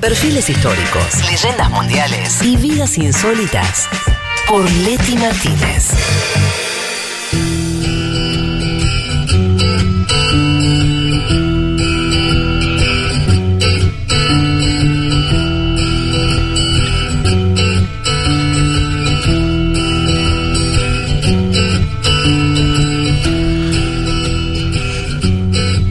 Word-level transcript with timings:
Perfiles 0.00 0.48
históricos, 0.48 1.28
leyendas 1.28 1.70
mundiales. 1.70 2.40
Y 2.42 2.56
vidas 2.56 2.96
insólitas. 2.98 3.88
Por 4.46 4.70
Leti 4.70 5.16
Martínez. 5.16 5.88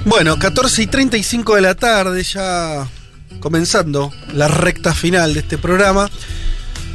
Bueno, 0.06 0.40
14 0.40 0.84
y 0.84 0.88
35 0.88 1.56
de 1.56 1.62
la 1.62 1.76
tarde, 1.76 2.24
ya 2.24 2.88
comenzando 3.48 4.12
la 4.34 4.50
recta 4.50 4.94
final 4.94 5.34
de 5.34 5.40
este 5.40 5.58
programa. 5.58 6.10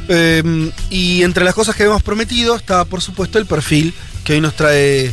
Eh, 0.07 0.71
y 0.91 1.23
entre 1.23 1.43
las 1.43 1.55
cosas 1.55 1.75
que 1.75 1.81
habíamos 1.81 2.03
prometido 2.03 2.55
está, 2.55 2.85
por 2.85 3.01
supuesto, 3.01 3.39
el 3.39 3.47
perfil 3.47 3.91
que 4.23 4.33
hoy 4.33 4.41
nos 4.41 4.55
trae 4.55 5.11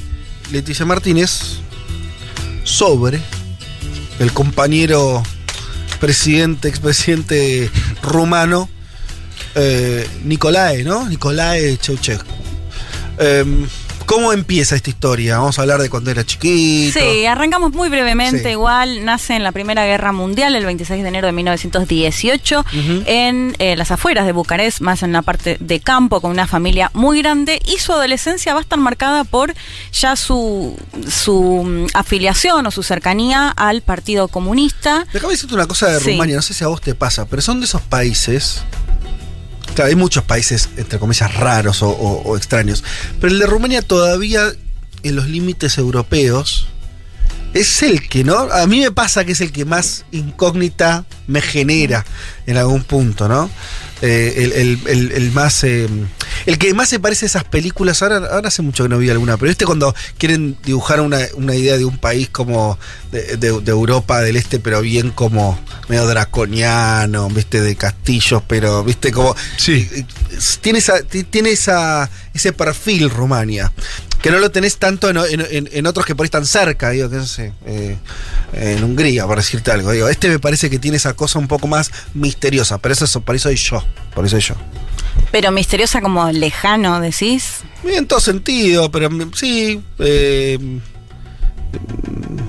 Leticia 0.52 0.84
Martínez 0.84 1.60
sobre 2.64 3.22
el 4.18 4.32
compañero 4.34 5.22
presidente, 5.98 6.68
expresidente 6.68 7.70
rumano, 8.02 8.68
eh, 9.54 10.06
Nicolae, 10.24 10.84
¿no? 10.84 11.08
Nicolae 11.08 11.78
Ceausescu. 11.78 12.34
Eh, 13.18 13.66
¿Cómo 14.10 14.32
empieza 14.32 14.74
esta 14.74 14.90
historia? 14.90 15.38
Vamos 15.38 15.56
a 15.60 15.62
hablar 15.62 15.80
de 15.80 15.88
cuando 15.88 16.10
era 16.10 16.26
chiquito. 16.26 16.98
Sí, 16.98 17.26
arrancamos 17.26 17.70
muy 17.72 17.88
brevemente. 17.88 18.42
Sí. 18.42 18.48
Igual 18.48 19.04
nace 19.04 19.36
en 19.36 19.44
la 19.44 19.52
Primera 19.52 19.86
Guerra 19.86 20.10
Mundial 20.10 20.56
el 20.56 20.64
26 20.64 21.04
de 21.04 21.08
enero 21.08 21.28
de 21.28 21.32
1918 21.32 22.64
en 23.06 23.54
eh, 23.60 23.76
las 23.76 23.92
afueras 23.92 24.26
de 24.26 24.32
Bucarest, 24.32 24.80
más 24.80 25.04
en 25.04 25.12
la 25.12 25.22
parte 25.22 25.58
de 25.60 25.78
campo, 25.78 26.20
con 26.20 26.32
una 26.32 26.48
familia 26.48 26.90
muy 26.92 27.22
grande. 27.22 27.62
Y 27.64 27.78
su 27.78 27.92
adolescencia 27.92 28.52
va 28.52 28.58
a 28.58 28.62
estar 28.62 28.80
marcada 28.80 29.22
por 29.22 29.54
ya 29.92 30.16
su, 30.16 30.76
su 31.08 31.62
mm, 31.64 31.86
afiliación 31.94 32.66
o 32.66 32.72
su 32.72 32.82
cercanía 32.82 33.50
al 33.50 33.80
Partido 33.80 34.26
Comunista. 34.26 35.06
Déjame 35.12 35.34
decirte 35.34 35.54
una 35.54 35.68
cosa 35.68 35.86
de 35.86 36.00
Sí. 36.00 36.10
Rumania, 36.10 36.34
no 36.34 36.42
sé 36.42 36.52
si 36.52 36.64
a 36.64 36.66
vos 36.66 36.80
te 36.80 36.96
pasa, 36.96 37.26
pero 37.26 37.42
son 37.42 37.60
de 37.60 37.66
esos 37.66 37.82
países. 37.82 38.64
Claro, 39.74 39.88
hay 39.88 39.96
muchos 39.96 40.24
países, 40.24 40.68
entre 40.76 40.98
comillas, 40.98 41.34
raros 41.34 41.82
o, 41.82 41.90
o- 41.90 42.36
extraños. 42.36 42.82
Pero 43.20 43.32
el 43.32 43.38
de 43.38 43.46
Rumania 43.46 43.82
todavía, 43.82 44.50
en 45.02 45.16
los 45.16 45.26
límites 45.28 45.78
europeos, 45.78 46.66
es 47.54 47.82
el 47.82 48.08
que, 48.08 48.22
¿no? 48.24 48.38
A 48.38 48.66
mí 48.66 48.80
me 48.80 48.90
pasa 48.92 49.24
que 49.24 49.32
es 49.32 49.40
el 49.40 49.52
que 49.52 49.64
más 49.64 50.04
incógnita 50.12 51.04
me 51.26 51.40
genera 51.40 52.04
en 52.46 52.56
algún 52.56 52.82
punto, 52.84 53.28
¿no? 53.28 53.50
Eh, 54.02 54.34
el, 54.44 54.52
el- 54.52 54.80
el- 54.86 55.12
el 55.12 55.32
más. 55.32 55.62
eh, 55.64 55.86
el 56.46 56.56
que 56.58 56.72
más 56.72 56.88
se 56.88 56.98
parece 56.98 57.26
a 57.26 57.28
esas 57.28 57.44
películas. 57.44 58.02
Ahora, 58.02 58.16
ahora 58.32 58.48
hace 58.48 58.62
mucho 58.62 58.84
que 58.84 58.88
no 58.88 58.96
vi 58.98 59.10
alguna, 59.10 59.36
pero 59.36 59.50
este 59.50 59.66
cuando 59.66 59.94
quieren 60.16 60.56
dibujar 60.64 61.00
una, 61.02 61.18
una 61.34 61.54
idea 61.54 61.76
de 61.76 61.84
un 61.84 61.98
país 61.98 62.28
como 62.30 62.78
de, 63.12 63.36
de- 63.36 63.60
de 63.60 63.70
Europa 63.70 64.20
del 64.22 64.36
Este, 64.36 64.58
pero 64.58 64.80
bien 64.80 65.10
como 65.10 65.58
medio 65.88 66.06
draconiano, 66.06 67.28
¿viste? 67.28 67.60
De 67.60 67.76
castillos, 67.76 68.42
pero, 68.46 68.82
¿viste? 68.84 69.12
Como. 69.12 69.34
Sí. 69.56 69.88
eh, 69.92 70.04
Tiene, 70.62 70.78
esa, 70.78 71.02
ti- 71.02 71.24
tiene 71.24 71.50
esa, 71.50 72.08
ese 72.32 72.52
perfil 72.52 73.10
Rumania. 73.10 73.70
Que 74.22 74.30
no 74.30 74.38
lo 74.38 74.50
tenés 74.50 74.76
tanto 74.76 75.08
en, 75.08 75.16
en- 75.16 75.46
en- 75.50 75.68
en 75.72 75.86
otros 75.86 76.04
que 76.04 76.14
por 76.14 76.24
ahí 76.24 76.26
están 76.26 76.44
cerca, 76.44 76.90
digo, 76.90 77.08
que 77.08 77.16
no 77.16 77.26
sé, 77.26 77.52
eh, 77.66 77.96
en 78.52 78.84
Hungría, 78.84 79.26
por 79.26 79.38
decirte 79.38 79.70
algo. 79.70 79.90
Digo, 79.92 80.08
este 80.08 80.28
me 80.28 80.38
parece 80.38 80.68
que 80.68 80.78
tiene 80.78 80.98
esa 80.98 81.14
cosa 81.14 81.38
un 81.38 81.48
poco 81.48 81.66
más 81.66 81.90
misteriosa, 82.14 82.78
pero 82.78 82.92
eso, 82.92 83.06
eso- 83.06 83.20
por 83.22 83.34
eso 83.34 83.48
soy 83.48 83.56
yo. 83.56 83.82
Por 84.14 84.26
eso 84.26 84.38
soy 84.38 84.42
yo. 84.42 84.54
Pero 85.32 85.50
misteriosa 85.52 86.00
como 86.02 86.30
lejano, 86.32 87.00
decís. 87.00 87.60
En 87.84 88.06
todo 88.06 88.20
sentido, 88.20 88.90
pero 88.90 89.08
mm, 89.10 89.32
sí. 89.34 89.80
eh, 90.00 90.58
mm, 90.60 90.78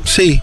sí. 0.04 0.42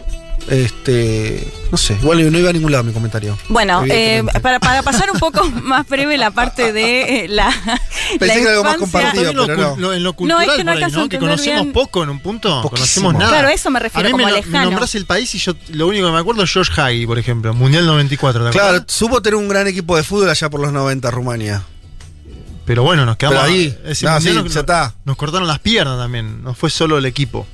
Este. 0.51 1.47
No 1.71 1.77
sé, 1.77 1.95
igual 2.01 2.33
no 2.33 2.39
iba 2.39 2.49
a 2.49 2.53
ningún 2.53 2.73
lado 2.73 2.83
mi 2.85 2.93
comentario. 2.95 3.37
Bueno, 3.49 3.83
eh, 3.87 4.25
para, 4.41 4.59
para 4.59 4.83
pasar 4.83 5.11
un 5.11 5.19
poco 5.19 5.45
más 5.63 5.87
breve 5.87 6.17
la 6.17 6.31
parte 6.31 6.73
de 6.73 7.25
eh, 7.25 7.29
la. 7.29 7.51
Pensé 8.19 8.27
la 8.27 8.35
que 8.35 8.41
era 8.41 8.51
algo 8.53 8.65
más 8.65 8.77
compartido. 8.79 9.31
en 9.31 9.37
lo, 9.37 9.47
pero 9.47 9.57
no. 9.59 9.77
lo- 9.77 9.93
en 9.93 10.03
lo 10.03 10.11
No, 10.11 10.17
cultural 10.17 10.49
es 10.49 10.57
que 10.57 10.65
no 10.65 10.73
por 10.73 10.83
ahí, 10.85 10.93
¿no? 10.93 11.09
Que 11.11 11.19
conocemos 11.19 11.63
bien. 11.63 11.73
poco 11.75 12.03
en 12.03 12.09
un 12.09 12.21
punto. 12.21 12.49
Poquísimo. 12.63 12.71
Conocemos 12.71 13.15
nada. 13.15 13.29
Claro, 13.29 13.49
a 13.49 13.53
eso 13.53 13.71
me 13.71 13.81
refiero, 13.81 14.07
a 14.07 14.09
mí 14.09 14.13
como 14.13 14.25
me, 14.25 14.31
no- 14.31 14.37
lejano. 14.37 14.71
me 14.81 14.87
el 14.95 15.05
país 15.07 15.35
y 15.35 15.39
yo 15.39 15.53
lo 15.73 15.87
único 15.87 16.07
que 16.07 16.13
me 16.13 16.19
acuerdo 16.19 16.43
es 16.43 16.51
George 16.51 16.81
Hagi, 16.81 17.07
por 17.07 17.19
ejemplo, 17.19 17.53
Mundial 17.53 17.85
94. 17.85 18.47
¿te 18.47 18.51
Claro, 18.51 18.83
supo 18.87 19.21
tener 19.21 19.37
un 19.37 19.49
gran 19.49 19.67
equipo 19.67 19.97
de 19.97 20.03
fútbol 20.03 20.31
allá 20.31 20.49
por 20.49 20.61
los 20.61 20.73
90, 20.73 21.11
Rumania. 21.11 21.63
Pero 22.65 22.83
bueno, 22.83 23.05
nos 23.07 23.17
quedamos 23.17 23.41
Pero 23.43 23.53
ahí, 23.53 23.79
ese 23.87 24.07
no, 24.07 24.21
sí, 24.21 24.31
nos, 24.33 24.53
ya 24.53 24.61
está. 24.61 24.95
nos 25.05 25.17
cortaron 25.17 25.47
las 25.47 25.59
piernas 25.59 25.99
también. 25.99 26.43
No 26.43 26.55
fue 26.55 26.69
solo 26.71 26.99
el 26.99 27.07
equipo. 27.07 27.47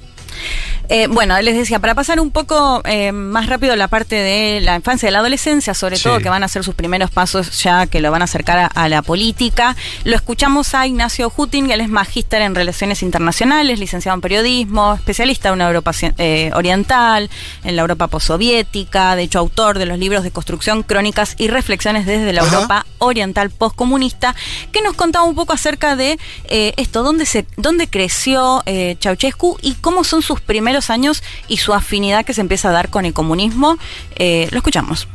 Eh, 0.90 1.06
bueno, 1.08 1.40
les 1.40 1.56
decía, 1.56 1.78
para 1.78 1.94
pasar 1.94 2.20
un 2.20 2.30
poco 2.30 2.82
eh, 2.84 3.10
más 3.10 3.46
rápido 3.46 3.74
la 3.74 3.88
parte 3.88 4.16
de 4.16 4.60
la 4.60 4.76
infancia 4.76 5.08
y 5.08 5.12
la 5.12 5.20
adolescencia, 5.20 5.72
sobre 5.72 5.96
Sí. 5.96 6.02
todo 6.04 6.18
que 6.18 6.28
van 6.28 6.44
a 6.44 6.48
ser 6.48 6.62
sus 6.62 6.74
primeros 6.74 7.10
pasos 7.10 7.62
ya 7.62 7.86
que 7.86 8.00
lo 8.00 8.10
van 8.10 8.20
a 8.20 8.26
acercar 8.26 8.58
a, 8.58 8.66
a 8.66 8.88
la 8.90 9.00
política, 9.00 9.76
lo 10.04 10.14
escuchamos 10.14 10.74
a 10.74 10.86
Ignacio 10.86 11.32
Hutin, 11.34 11.70
él 11.70 11.80
es 11.80 11.88
magíster 11.88 12.42
en 12.42 12.54
Relaciones 12.54 13.02
Internacionales, 13.02 13.78
licenciado 13.78 14.14
en 14.14 14.20
Periodismo, 14.20 14.92
especialista 14.94 15.48
en 15.48 15.54
una 15.54 15.68
Europa 15.68 15.92
eh, 16.18 16.50
oriental, 16.54 17.30
en 17.64 17.76
la 17.76 17.82
Europa 17.82 18.08
postsoviética, 18.08 19.16
de 19.16 19.22
hecho 19.22 19.38
autor 19.38 19.78
de 19.78 19.86
los 19.86 19.98
libros 19.98 20.22
de 20.22 20.32
construcción, 20.32 20.82
crónicas 20.82 21.34
y 21.38 21.48
reflexiones 21.48 22.04
desde 22.04 22.32
la 22.34 22.42
Ajá. 22.42 22.54
Europa 22.56 22.86
oriental 22.98 23.48
postcomunista, 23.48 24.34
que 24.70 24.82
nos 24.82 24.94
contaba 24.94 25.24
un 25.24 25.34
poco 25.34 25.54
acerca 25.54 25.96
de 25.96 26.18
esto, 26.48 27.02
dónde, 27.02 27.24
se, 27.26 27.46
dónde 27.56 27.88
creció 27.88 28.62
Ceausescu 29.00 29.56
y 29.62 29.74
cómo 29.74 30.04
son 30.04 30.20
sus 30.22 30.40
primeros 30.40 30.73
años 30.90 31.22
y 31.48 31.58
su 31.58 31.72
afinidad 31.72 32.24
que 32.24 32.34
se 32.34 32.40
empieza 32.40 32.68
a 32.68 32.72
dar 32.72 32.90
con 32.90 33.04
el 33.04 33.12
comunismo. 33.12 33.76
Eh, 34.16 34.48
lo 34.50 34.58
escuchamos. 34.58 35.08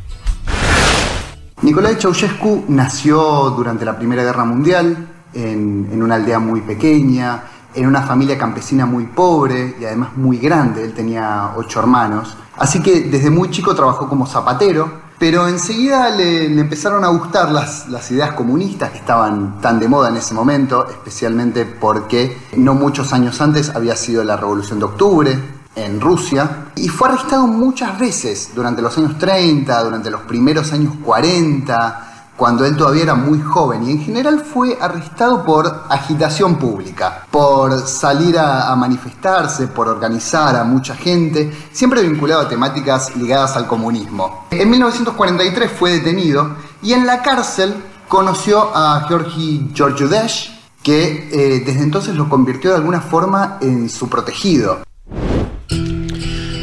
Nicolai 1.62 1.96
Ceausescu 1.96 2.66
nació 2.70 3.50
durante 3.52 3.84
la 3.84 3.98
Primera 3.98 4.24
Guerra 4.24 4.46
Mundial 4.46 5.08
en, 5.34 5.90
en 5.92 6.02
una 6.02 6.16
aldea 6.16 6.40
muy 6.40 6.62
pequeña, 6.62 7.44
en 7.76 7.86
una 7.86 8.02
familia 8.02 8.38
campesina 8.38 8.86
muy 8.86 9.06
pobre 9.06 9.76
y 9.80 9.86
además 9.86 10.16
muy 10.16 10.38
grande. 10.38 10.84
Él 10.84 10.94
tenía 10.94 11.52
ocho 11.56 11.80
hermanos. 11.80 12.36
Así 12.58 12.82
que 12.82 13.02
desde 13.02 13.30
muy 13.30 13.50
chico 13.52 13.76
trabajó 13.76 14.08
como 14.08 14.26
zapatero, 14.26 15.09
pero 15.20 15.48
enseguida 15.48 16.10
le, 16.10 16.50
le 16.50 16.62
empezaron 16.62 17.04
a 17.04 17.10
gustar 17.10 17.52
las, 17.52 17.90
las 17.90 18.10
ideas 18.10 18.34
comunistas 18.34 18.92
que 18.92 18.98
estaban 18.98 19.60
tan 19.62 19.80
de 19.80 19.88
moda 19.88 20.10
en 20.10 20.18
ese 20.18 20.34
momento, 20.34 20.88
especialmente 20.90 21.66
porque 21.66 22.38
no 22.56 22.74
muchos 22.74 23.14
años 23.14 23.40
antes 23.42 23.70
había 23.76 23.96
sido 23.96 24.24
la 24.24 24.38
Revolución 24.38 24.80
de 24.80 24.86
Octubre, 24.86 25.40
en 25.76 26.02
Rusia 26.02 26.72
y 26.76 26.90
fue 26.90 27.10
arrestado 27.10 27.48
muchas 27.48 27.98
veces 28.00 28.52
durante 28.54 28.82
los 28.82 28.98
años 28.98 29.18
30, 29.18 29.84
durante 29.84 30.10
los 30.10 30.22
primeros 30.22 30.72
años 30.74 30.94
40, 31.04 32.09
cuando 32.40 32.66
él 32.66 32.78
todavía 32.78 33.04
era 33.04 33.16
muy 33.16 33.42
joven 33.42 33.84
y 33.84 33.92
en 33.92 34.02
general 34.02 34.40
fue 34.40 34.78
arrestado 34.80 35.44
por 35.44 35.84
agitación 35.90 36.58
pública, 36.58 37.26
por 37.30 37.86
salir 37.86 38.40
a, 38.40 38.74
manifestarse, 38.78 39.68
por 39.68 39.90
organizar 39.90 40.56
a 40.56 40.64
mucha 40.64 40.96
gente, 40.96 41.52
siempre 41.74 42.02
vinculado 42.02 42.40
a 42.44 42.48
temáticas 42.48 43.14
ligadas 43.18 43.58
al 43.58 43.68
comunismo. 43.68 44.46
En 44.52 44.70
1943 44.70 45.70
fue 45.70 45.92
detenido 45.92 46.56
y 46.82 46.94
en 46.94 47.06
la 47.06 47.22
cárcel 47.22 47.76
conoció 48.08 48.72
a 48.74 49.06
Georgi 49.10 49.72
Georgioudesh, 49.74 50.58
que 50.82 51.28
eh, 51.34 51.64
desde 51.66 51.84
entonces 51.84 52.16
lo 52.16 52.30
convirtió 52.30 52.70
de 52.70 52.78
alguna 52.78 53.02
forma 53.02 53.58
en 53.60 53.90
su 53.90 54.08
protegido. 54.08 54.80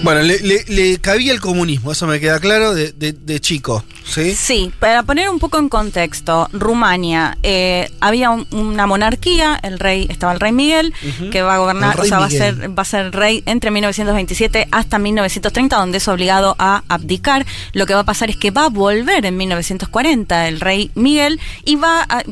Bueno, 0.03 0.23
le, 0.23 0.99
cabía 1.03 1.35
el 1.35 1.41
comunismo, 1.41 1.93
eso 1.93 2.07
me 2.07 2.19
queda 2.19 2.41
claro, 2.41 2.75
de 2.75 3.41
chico, 3.41 3.85
¿sí? 4.07 4.35
Sí, 4.35 4.73
para 4.79 5.03
poner 5.03 5.29
un 5.29 5.39
poco 5.39 5.59
en 5.59 5.69
contexto, 5.69 6.49
Rumania 6.53 7.37
eh, 7.43 7.91
había 8.01 8.31
un- 8.31 8.47
una 8.53 8.87
monarquía, 8.87 9.59
el 9.63 9.79
rey 9.79 10.07
estaba 10.09 10.33
el 10.33 10.41
rey 10.41 10.53
Miguel, 10.53 10.95
que 11.33 11.43
va 11.43 11.57
a 11.57 11.59
gobernar, 11.59 11.99
o 12.01 12.05
sea, 12.09 12.19
va 12.21 12.27
a 12.27 12.31
ser 12.39 12.79
va 12.79 12.83
a 12.83 12.85
ser 12.85 13.13
rey 13.13 13.43
entre 13.47 13.71
1927 13.71 14.69
hasta 14.71 14.99
1930, 14.99 15.77
donde 15.77 15.99
es 15.99 16.09
obligado 16.09 16.55
a 16.59 16.83
abdicar. 16.89 17.45
Lo 17.73 17.87
que 17.87 17.95
va 17.95 18.01
a 18.01 18.05
pasar 18.05 18.31
es 18.31 18.37
que 18.37 18.51
va 18.51 18.65
a 18.67 18.69
volver 18.69 19.27
en 19.27 19.37
1940 19.37 20.49
el 20.49 20.61
rey 20.61 20.91
Miguel 20.95 21.41
y 21.65 21.77
va 21.77 22.03
a- 22.09 22.23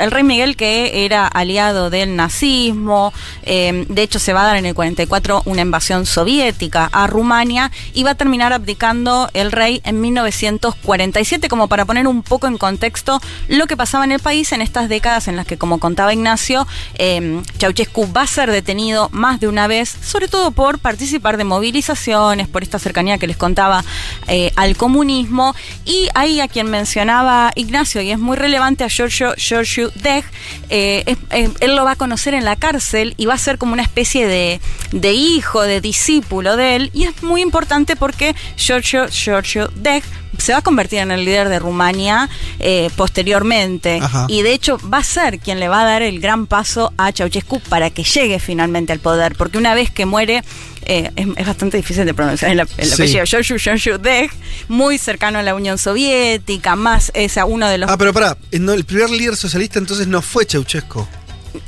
el 0.00 0.10
rey 0.10 0.22
Miguel 0.22 0.56
que 0.56 1.04
era 1.04 1.26
aliado 1.26 1.90
del 1.90 2.16
nazismo, 2.16 3.12
eh, 3.42 3.84
de 3.88 4.02
hecho 4.02 4.18
se 4.18 4.32
va 4.32 4.42
a 4.42 4.46
dar 4.46 4.56
en 4.56 4.66
el 4.66 4.74
44 4.74 5.42
una 5.46 5.62
invasión 5.62 6.06
soviética 6.06 6.88
a 6.92 7.06
Rumania 7.06 7.70
y 7.92 8.02
va 8.04 8.12
a 8.12 8.14
terminar 8.14 8.52
abdicando 8.52 9.28
el 9.34 9.50
rey 9.52 9.80
en 9.84 10.00
1946 10.00 11.23
1967, 11.24 11.48
como 11.48 11.68
para 11.68 11.84
poner 11.84 12.06
un 12.06 12.22
poco 12.22 12.46
en 12.46 12.58
contexto 12.58 13.20
lo 13.48 13.66
que 13.66 13.76
pasaba 13.76 14.04
en 14.04 14.12
el 14.12 14.20
país 14.20 14.52
en 14.52 14.62
estas 14.62 14.88
décadas 14.88 15.28
en 15.28 15.36
las 15.36 15.46
que, 15.46 15.56
como 15.56 15.78
contaba 15.78 16.12
Ignacio, 16.12 16.66
eh, 16.96 17.42
Ceausescu 17.58 18.12
va 18.12 18.22
a 18.22 18.26
ser 18.26 18.50
detenido 18.50 19.08
más 19.12 19.40
de 19.40 19.48
una 19.48 19.66
vez, 19.66 19.88
sobre 20.02 20.28
todo 20.28 20.50
por 20.50 20.78
participar 20.78 21.36
de 21.36 21.44
movilizaciones, 21.44 22.48
por 22.48 22.62
esta 22.62 22.78
cercanía 22.78 23.18
que 23.18 23.26
les 23.26 23.36
contaba 23.36 23.84
eh, 24.28 24.52
al 24.56 24.76
comunismo. 24.76 25.54
Y 25.84 26.08
ahí 26.14 26.40
a 26.40 26.48
quien 26.48 26.70
mencionaba 26.70 27.52
Ignacio, 27.54 28.00
y 28.02 28.10
es 28.10 28.18
muy 28.18 28.36
relevante, 28.36 28.84
a 28.84 28.88
Giorgio, 28.88 29.34
Giorgio 29.36 29.90
Deg, 29.94 30.24
eh, 30.68 31.16
eh, 31.30 31.50
él 31.60 31.76
lo 31.76 31.84
va 31.84 31.92
a 31.92 31.96
conocer 31.96 32.34
en 32.34 32.44
la 32.44 32.56
cárcel 32.56 33.14
y 33.16 33.26
va 33.26 33.34
a 33.34 33.38
ser 33.38 33.58
como 33.58 33.72
una 33.72 33.82
especie 33.82 34.26
de, 34.26 34.60
de 34.92 35.12
hijo, 35.12 35.62
de 35.62 35.80
discípulo 35.80 36.56
de 36.56 36.76
él. 36.76 36.90
Y 36.92 37.04
es 37.04 37.22
muy 37.22 37.42
importante 37.42 37.96
porque 37.96 38.34
Giorgio, 38.56 39.08
Giorgio 39.08 39.68
Deg 39.74 40.02
se 40.38 40.52
va 40.52 40.58
a 40.58 40.62
convertir 40.62 40.98
en 41.00 41.10
el 41.10 41.24
líder 41.24 41.48
de 41.48 41.58
Rumania 41.58 42.28
eh, 42.58 42.90
posteriormente. 42.96 43.98
Ajá. 44.02 44.26
Y 44.28 44.42
de 44.42 44.52
hecho 44.52 44.78
va 44.92 44.98
a 44.98 45.04
ser 45.04 45.38
quien 45.38 45.60
le 45.60 45.68
va 45.68 45.82
a 45.82 45.84
dar 45.84 46.02
el 46.02 46.20
gran 46.20 46.46
paso 46.46 46.92
a 46.96 47.12
Ceausescu 47.12 47.60
para 47.60 47.90
que 47.90 48.04
llegue 48.04 48.38
finalmente 48.38 48.92
al 48.92 49.00
poder. 49.00 49.34
Porque 49.36 49.58
una 49.58 49.74
vez 49.74 49.90
que 49.90 50.06
muere, 50.06 50.42
eh, 50.82 51.10
es, 51.16 51.26
es 51.36 51.46
bastante 51.46 51.76
difícil 51.76 52.04
de 52.04 52.14
pronunciar 52.14 52.50
el, 52.50 52.60
el 52.60 52.68
Sí. 52.86 53.18
apellido, 53.18 53.98
Deg, 53.98 54.30
muy 54.68 54.98
cercano 54.98 55.38
a 55.38 55.42
la 55.42 55.54
Unión 55.54 55.78
Soviética, 55.78 56.76
más 56.76 57.10
es 57.14 57.38
a 57.38 57.44
uno 57.44 57.68
de 57.68 57.78
los 57.78 57.90
Ah, 57.90 57.96
pero 57.96 58.12
pará, 58.12 58.36
eh, 58.50 58.58
no, 58.58 58.72
el 58.72 58.84
primer 58.84 59.10
líder 59.10 59.36
socialista 59.36 59.78
entonces 59.78 60.06
no 60.06 60.20
fue 60.22 60.44
Ceausescu. 60.44 61.06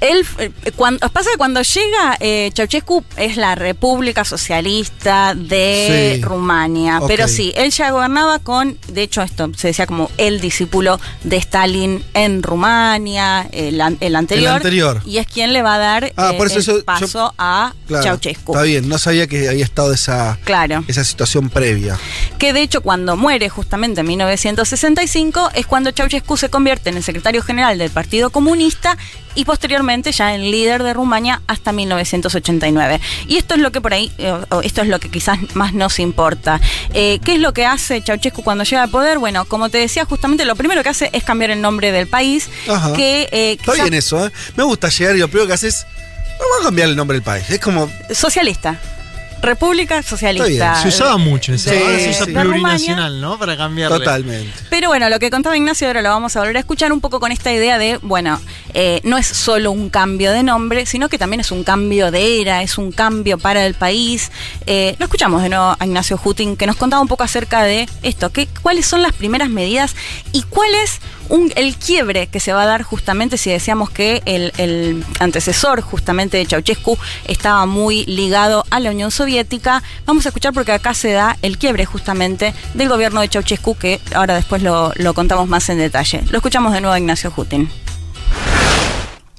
Él, 0.01 0.27
eh, 0.39 0.51
cuando, 0.77 1.09
pasa 1.11 1.31
que 1.31 1.37
cuando 1.39 1.63
llega 1.63 2.17
eh, 2.21 2.51
Ceausescu 2.55 3.05
es 3.17 3.37
la 3.37 3.55
República 3.55 4.25
Socialista 4.25 5.35
de 5.35 6.15
Sí. 6.17 6.23
Rumania, 6.23 7.01
pero 7.07 7.29
sí, 7.29 7.53
él 7.57 7.71
ya 7.71 7.91
gobernaba 7.91 8.39
con, 8.39 8.79
de 8.89 9.03
hecho 9.03 9.23
esto 9.23 9.51
se 9.57 9.69
decía 9.69 9.87
como 9.87 10.11
el 10.17 10.41
discípulo 10.41 10.99
de 11.25 11.37
Stalin 11.37 12.05
en 12.15 12.43
Rumania, 12.43 13.49
el, 13.53 13.81
an- 13.81 13.99
el 14.01 14.17
anterior, 14.17 14.51
El 14.51 14.57
anterior. 14.57 15.03
y 15.05 15.19
es 15.19 15.27
quien 15.27 15.53
le 15.53 15.63
va 15.63 15.75
a 15.77 15.79
dar 15.79 16.13
Ah, 16.17 16.31
eh, 16.35 16.37
por 16.37 16.47
eso 16.49 16.59
el 16.59 16.65
yo- 16.65 16.85
paso 16.85 17.35
a 17.39 17.73
Claro, 17.87 18.03
Ceausescu. 18.03 18.53
Está 18.53 18.63
bien, 18.63 18.89
no 18.89 18.99
sabía 18.99 19.27
que 19.27 19.49
había 19.49 19.65
estado 19.65 19.93
esa, 19.93 20.39
Claro. 20.45 20.85
esa 20.89 21.05
situación 21.05 21.49
previa. 21.51 21.99
que 22.39 22.53
de 22.53 22.63
hecho 22.63 22.83
cuando 22.83 23.17
muere 23.17 23.49
justamente 23.49 24.01
en 24.03 24.07
1965 24.09 25.51
es 25.55 25.67
cuando 25.67 25.93
Ceausescu 25.93 26.37
se 26.37 26.49
convierte 26.49 26.91
en 26.91 26.97
el 26.97 27.03
secretario 27.03 27.43
general 27.43 27.79
del 27.79 27.91
Partido 27.91 28.31
Comunista 28.31 28.97
y 29.37 29.45
posteriormente 29.45 30.11
ya 30.13 30.35
en 30.35 30.51
líder 30.51 30.83
de 30.83 30.93
Rumania 30.95 31.43
hasta 31.47 31.71
1989. 31.73 33.01
Y 33.29 33.37
esto 33.37 33.55
es 33.55 33.61
lo 33.61 33.71
que 33.71 33.81
por 33.81 33.93
ahí, 33.95 34.11
eh, 34.19 34.35
esto 34.65 34.83
es 34.83 34.89
lo 34.89 34.99
que 34.99 35.09
quizás 35.11 35.39
más 35.55 35.73
nos 35.75 35.99
importa. 36.01 36.61
Eh, 36.95 37.21
¿Qué 37.25 37.35
es 37.35 37.41
lo 37.41 37.53
que 37.53 37.65
hace 37.67 38.01
Ceausescu 38.03 38.43
cuando 38.43 38.65
llega 38.65 38.83
al 38.83 38.91
poder? 38.91 39.19
Bueno, 39.19 39.45
como 39.45 39.69
te 39.69 39.79
decía, 39.79 40.05
justamente 40.05 40.45
lo 40.45 40.57
primero 40.57 40.83
que 40.83 40.89
hace 40.89 41.11
es 41.13 41.23
cambiar 41.23 41.51
el 41.51 41.61
nombre 41.61 41.93
del 41.93 42.09
país, 42.09 42.49
Ajá. 42.69 42.93
que 42.95 43.29
eh, 43.31 43.53
Está 43.53 43.73
quizás- 43.73 43.85
bien 43.85 43.95
eso, 43.95 44.27
¿eh? 44.27 44.33
Me 44.57 44.65
gusta 44.65 44.89
llegar 44.89 45.15
y 45.15 45.19
lo 45.21 45.29
primero 45.29 45.47
que 45.47 45.53
haces, 45.55 45.87
vamos 46.41 46.57
a 46.63 46.65
cambiar 46.65 46.89
el 46.89 46.97
nombre 46.97 47.17
del 47.17 47.23
país. 47.25 47.49
Es 47.51 47.61
como, 47.61 47.91
socialista. 48.13 48.81
República 49.43 50.03
Socialista. 50.03 50.75
Se 50.83 50.89
usaba 50.89 51.17
mucho 51.17 51.53
eso. 51.53 51.71
Ahora 51.71 51.99
se 51.99 52.11
usa 52.11 52.27
sí. 52.27 52.33
plurinacional, 52.33 53.21
¿no? 53.21 53.39
Para 53.39 53.57
cambiarle. 53.57 53.99
totalmente. 53.99 54.53
Pero 54.71 54.89
bueno, 54.89 55.09
lo 55.09 55.19
que 55.19 55.31
contaba 55.31 55.57
Ignacio 55.57 55.87
ahora 55.87 56.03
lo 56.03 56.11
vamos 56.11 56.37
a 56.37 56.41
volver 56.41 56.57
a 56.57 56.61
escuchar 56.61 56.93
un 56.93 57.01
poco 57.01 57.21
con 57.21 57.33
esta 57.33 57.53
idea 57.53 57.79
de, 57.79 57.99
bueno, 58.03 58.41
eh, 58.75 59.01
no 59.05 59.19
es 59.19 59.27
solo 59.27 59.71
un 59.71 59.91
cambio 59.91 60.33
de 60.33 60.43
nombre, 60.43 60.87
sino 60.87 61.09
que 61.09 61.19
también 61.19 61.41
es 61.41 61.51
un 61.51 61.65
cambio 61.65 62.11
de 62.11 62.41
era, 62.41 62.63
es 62.63 62.79
un 62.79 62.93
cambio 62.93 63.39
para 63.39 63.67
el 63.67 63.75
país. 63.75 64.31
Eh, 64.67 64.97
lo 64.99 65.05
escuchamos 65.05 65.43
de 65.43 65.49
nuevo 65.49 65.77
a 65.79 65.85
Ignacio 65.85 66.21
Hutin, 66.23 66.57
que 66.57 66.67
nos 66.67 66.77
contaba 66.77 67.03
un 67.03 67.09
poco 67.09 67.23
acerca 67.23 67.63
de 67.63 67.89
esto, 68.03 68.31
que, 68.31 68.49
cuáles 68.63 68.87
son 68.87 69.03
las 69.03 69.13
primeras 69.13 69.49
medidas 69.49 69.95
y 70.33 70.43
cuál 70.43 70.75
es 70.75 71.01
el 71.57 71.77
quiebre 71.77 72.27
que 72.29 72.41
se 72.41 72.53
va 72.53 72.63
a 72.63 72.67
dar 72.67 72.83
justamente 72.83 73.37
si 73.37 73.51
decíamos 73.51 73.91
que 73.91 74.23
el, 74.25 75.05
antecesor 75.21 75.81
justamente 75.81 76.37
de 76.37 76.47
Ceausescu 76.47 76.99
estaba 77.27 77.67
muy 77.67 78.05
ligado 78.07 78.65
a 78.71 78.81
la 78.81 78.91
Unión 78.91 79.11
Soviética. 79.11 79.83
Vamos 80.05 80.27
a 80.27 80.31
escuchar 80.31 80.53
porque 80.53 80.73
acá 80.73 80.95
se 80.95 81.13
da 81.13 81.37
el 81.43 81.59
quiebre 81.59 81.85
justamente 81.87 82.55
del 82.75 82.89
gobierno 82.89 83.21
de 83.21 83.29
Ceausescu, 83.29 83.77
que 83.77 84.01
ahora 84.15 84.35
después 84.35 84.63
lo, 84.63 84.93
contamos 85.15 85.49
más 85.49 85.69
en 85.69 85.79
detalle. 85.79 86.23
Lo 86.31 86.39
escuchamos 86.39 86.73
de 86.73 86.81
nuevo 86.81 86.95
a 86.95 86.99
Ignacio 86.99 87.33
Hutin. 87.35 87.69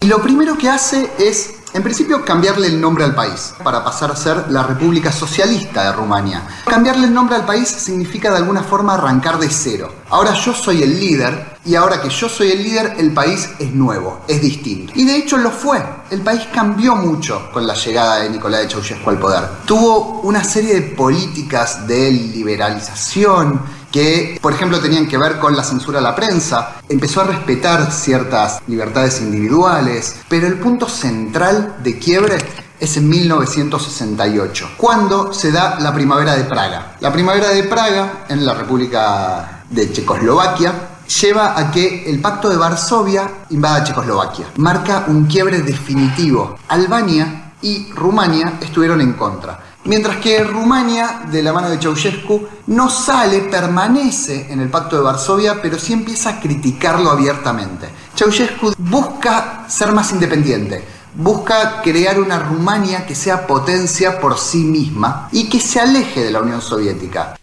Y 0.01 0.07
lo 0.07 0.21
primero 0.21 0.57
que 0.57 0.69
hace 0.69 1.09
es, 1.19 1.56
en 1.73 1.83
principio, 1.83 2.23
cambiarle 2.23 2.67
el 2.67 2.79
nombre 2.79 3.03
al 3.03 3.13
país, 3.13 3.53
para 3.63 3.83
pasar 3.83 4.11
a 4.11 4.15
ser 4.15 4.49
la 4.49 4.63
República 4.63 5.11
Socialista 5.11 5.83
de 5.83 5.91
Rumania. 5.93 6.43
Cambiarle 6.65 7.07
el 7.07 7.13
nombre 7.13 7.35
al 7.35 7.45
país 7.45 7.67
significa 7.67 8.31
de 8.31 8.37
alguna 8.37 8.63
forma 8.63 8.93
arrancar 8.93 9.37
de 9.37 9.49
cero. 9.49 9.93
Ahora 10.09 10.33
yo 10.33 10.53
soy 10.53 10.83
el 10.83 10.99
líder, 10.99 11.57
y 11.65 11.75
ahora 11.75 12.01
que 12.01 12.09
yo 12.09 12.29
soy 12.29 12.51
el 12.51 12.63
líder, 12.63 12.95
el 12.97 13.13
país 13.13 13.49
es 13.59 13.73
nuevo, 13.73 14.21
es 14.27 14.41
distinto. 14.41 14.93
Y 14.95 15.05
de 15.05 15.17
hecho 15.17 15.37
lo 15.37 15.51
fue. 15.51 15.83
El 16.09 16.21
país 16.21 16.43
cambió 16.53 16.95
mucho 16.95 17.49
con 17.51 17.67
la 17.67 17.73
llegada 17.73 18.19
de 18.19 18.29
Nicolás 18.29 18.61
de 18.61 18.69
Ceausescu 18.69 19.09
al 19.09 19.19
poder. 19.19 19.43
Tuvo 19.65 20.21
una 20.21 20.43
serie 20.43 20.75
de 20.75 20.81
políticas 20.95 21.85
de 21.85 22.09
liberalización, 22.11 23.61
que, 23.97 24.37
por 24.43 24.53
ejemplo, 24.53 24.79
tenían 24.79 25.07
que 25.07 25.17
ver 25.17 25.39
con 25.39 25.57
la 25.57 25.63
censura 25.63 25.97
a 25.97 26.03
la 26.03 26.15
prensa. 26.15 26.75
Empezó 26.87 27.21
a 27.21 27.23
respetar 27.23 27.91
ciertas 27.91 28.61
libertades 28.67 29.21
individuales, 29.21 30.17
pero 30.29 30.45
el 30.45 30.59
punto 30.59 30.87
central 30.87 31.77
de 31.81 31.97
quiebre 31.97 32.37
es 32.79 32.95
en 32.95 33.09
1968, 33.09 34.73
cuando 34.77 35.33
se 35.33 35.51
da 35.51 35.79
la 35.79 35.95
primavera 35.95 36.35
de 36.35 36.43
Praga. 36.43 36.97
La 36.99 37.11
primavera 37.11 37.49
de 37.49 37.63
Praga, 37.63 38.25
en 38.29 38.45
la 38.45 38.53
República 38.53 39.63
de 39.67 39.91
Checoslovaquia, 39.91 40.73
lleva 41.19 41.57
a 41.57 41.71
que 41.71 42.07
el 42.07 42.21
pacto 42.21 42.49
de 42.49 42.57
Varsovia 42.57 43.27
invada 43.49 43.83
Checoslovaquia. 43.83 44.45
Marca 44.57 45.05
un 45.07 45.25
quiebre 45.25 45.61
definitivo. 45.61 46.59
Albania 46.67 47.53
y 47.63 47.91
Rumania 47.93 48.59
estuvieron 48.61 49.01
en 49.01 49.13
contra. 49.13 49.66
Mientras 49.87 50.17
que 50.17 50.43
Rumania, 50.43 51.21
de 51.31 51.41
la 51.41 51.53
mano 51.53 51.69
de 51.69 51.77
Ceausescu, 51.77 52.45
no 52.67 52.89
sale, 52.89 53.39
permanece 53.43 54.51
en 54.51 54.59
el 54.59 54.67
pacto 54.67 54.97
de 54.97 55.01
Varsovia, 55.01 55.61
pero 55.61 55.79
sí 55.79 55.93
empieza 55.93 56.31
a 56.31 56.39
criticarlo 56.41 57.09
abiertamente. 57.09 57.87
Ceausescu 58.13 58.73
busca 58.77 59.63
ser 59.69 59.93
más 59.93 60.11
independiente, 60.11 60.83
busca 61.15 61.81
crear 61.81 62.19
una 62.19 62.37
Rumania 62.37 63.05
que 63.05 63.15
sea 63.15 63.47
potencia 63.47 64.19
por 64.19 64.37
sí 64.37 64.65
misma 64.65 65.29
y 65.31 65.47
que 65.47 65.61
se 65.61 65.79
aleje 65.79 66.21
de 66.21 66.31
la 66.31 66.41
Unión 66.41 66.61
Soviética. 66.61 67.37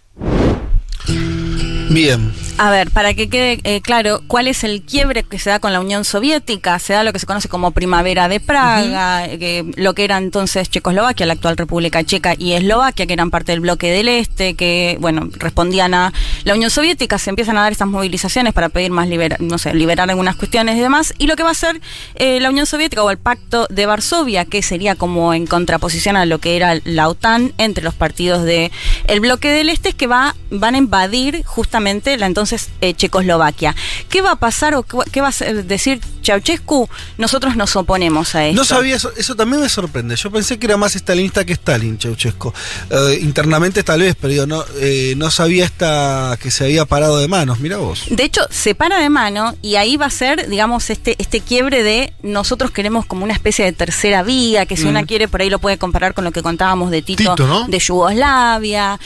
Bien. 1.88 2.43
A 2.56 2.70
ver, 2.70 2.92
para 2.92 3.14
que 3.14 3.28
quede 3.28 3.58
eh, 3.64 3.80
claro, 3.80 4.22
¿cuál 4.28 4.46
es 4.46 4.62
el 4.62 4.82
quiebre 4.82 5.24
que 5.24 5.40
se 5.40 5.50
da 5.50 5.58
con 5.58 5.72
la 5.72 5.80
Unión 5.80 6.04
Soviética? 6.04 6.78
Se 6.78 6.92
da 6.92 7.02
lo 7.02 7.12
que 7.12 7.18
se 7.18 7.26
conoce 7.26 7.48
como 7.48 7.72
Primavera 7.72 8.28
de 8.28 8.38
Praga, 8.38 9.26
eh, 9.26 9.40
que, 9.40 9.64
lo 9.74 9.92
que 9.94 10.04
era 10.04 10.18
entonces 10.18 10.70
Checoslovaquia, 10.70 11.26
la 11.26 11.32
actual 11.32 11.56
República 11.56 12.04
Checa, 12.04 12.34
y 12.38 12.52
Eslovaquia, 12.52 13.06
que 13.06 13.12
eran 13.12 13.32
parte 13.32 13.50
del 13.50 13.60
bloque 13.60 13.90
del 13.90 14.08
Este, 14.08 14.54
que, 14.54 14.96
bueno, 15.00 15.28
respondían 15.32 15.94
a 15.94 16.12
la 16.44 16.54
Unión 16.54 16.70
Soviética. 16.70 17.18
Se 17.18 17.30
empiezan 17.30 17.58
a 17.58 17.62
dar 17.62 17.72
estas 17.72 17.88
movilizaciones 17.88 18.52
para 18.52 18.68
pedir 18.68 18.92
más, 18.92 19.08
libera- 19.08 19.36
no 19.40 19.58
sé, 19.58 19.74
liberar 19.74 20.08
algunas 20.08 20.36
cuestiones 20.36 20.76
y 20.76 20.80
demás. 20.80 21.12
Y 21.18 21.26
lo 21.26 21.34
que 21.34 21.42
va 21.42 21.48
a 21.48 21.52
hacer 21.52 21.80
eh, 22.14 22.38
la 22.38 22.50
Unión 22.50 22.66
Soviética 22.66 23.02
o 23.02 23.10
el 23.10 23.18
Pacto 23.18 23.66
de 23.68 23.86
Varsovia, 23.86 24.44
que 24.44 24.62
sería 24.62 24.94
como 24.94 25.34
en 25.34 25.48
contraposición 25.48 26.16
a 26.16 26.24
lo 26.24 26.38
que 26.38 26.54
era 26.54 26.76
la 26.84 27.08
OTAN 27.08 27.52
entre 27.58 27.82
los 27.82 27.94
partidos 27.94 28.44
de 28.44 28.70
el 29.08 29.18
bloque 29.18 29.50
del 29.50 29.70
Este, 29.70 29.88
es 29.88 29.94
que 29.96 30.06
va, 30.06 30.36
van 30.50 30.76
a 30.76 30.78
invadir 30.78 31.42
justamente 31.44 32.16
la 32.16 32.26
entonces 32.26 32.43
eh, 32.52 32.94
Checoslovaquia. 32.94 33.74
¿Qué 34.08 34.22
va 34.22 34.32
a 34.32 34.36
pasar 34.36 34.74
o 34.74 34.82
qué 34.84 35.20
va- 35.20 35.28
a 35.28 35.52
decir 35.52 36.00
Ceausescu? 36.22 36.88
Nosotros 37.18 37.56
nos 37.56 37.74
oponemos 37.76 38.34
a 38.34 38.46
esto. 38.46 38.56
No 38.60 38.64
sabía 38.64 38.96
eso, 38.96 39.12
eso 39.16 39.34
también 39.36 39.62
me 39.62 39.68
sorprende. 39.68 40.16
Yo 40.16 40.30
pensé 40.30 40.58
que 40.58 40.66
era 40.66 40.76
más 40.76 40.94
stalinista 40.94 41.44
que 41.44 41.52
Stalin, 41.54 41.98
Ceausescu. 41.98 42.52
Eh, 42.90 43.18
internamente 43.22 43.82
tal 43.82 44.00
vez, 44.00 44.16
pero 44.20 44.46
no, 44.46 44.64
eh, 44.80 45.14
no 45.16 45.30
sabía 45.30 45.64
esta 45.64 46.38
que 46.40 46.50
se 46.50 46.64
había 46.64 46.84
parado 46.84 47.18
de 47.18 47.28
manos. 47.28 47.60
Mira 47.60 47.76
vos. 47.78 48.04
De 48.10 48.24
hecho, 48.24 48.42
se 48.50 48.74
para 48.74 48.98
de 48.98 49.08
mano 49.10 49.54
y 49.62 49.76
ahí 49.76 49.96
va 49.96 50.06
a 50.06 50.10
ser, 50.10 50.48
digamos, 50.48 50.90
este, 50.90 51.16
este 51.18 51.40
quiebre 51.40 51.82
de 51.82 52.12
nosotros 52.22 52.70
queremos 52.70 53.06
como 53.06 53.24
una 53.24 53.32
especie 53.34 53.64
de 53.64 53.72
tercera 53.72 54.22
vía, 54.22 54.66
que 54.66 54.76
si 54.76 54.84
Mm. 54.84 54.88
una 54.88 55.04
quiere 55.04 55.28
por 55.28 55.40
ahí 55.42 55.50
lo 55.50 55.58
puede 55.58 55.78
comparar 55.78 56.14
con 56.14 56.24
lo 56.24 56.32
que 56.32 56.42
contábamos 56.42 56.90
de 56.90 57.02
Tito, 57.02 57.34
Tito, 57.34 57.46
¿no? 57.46 57.66
de 57.68 57.78
Yugoslavia, 57.78 58.98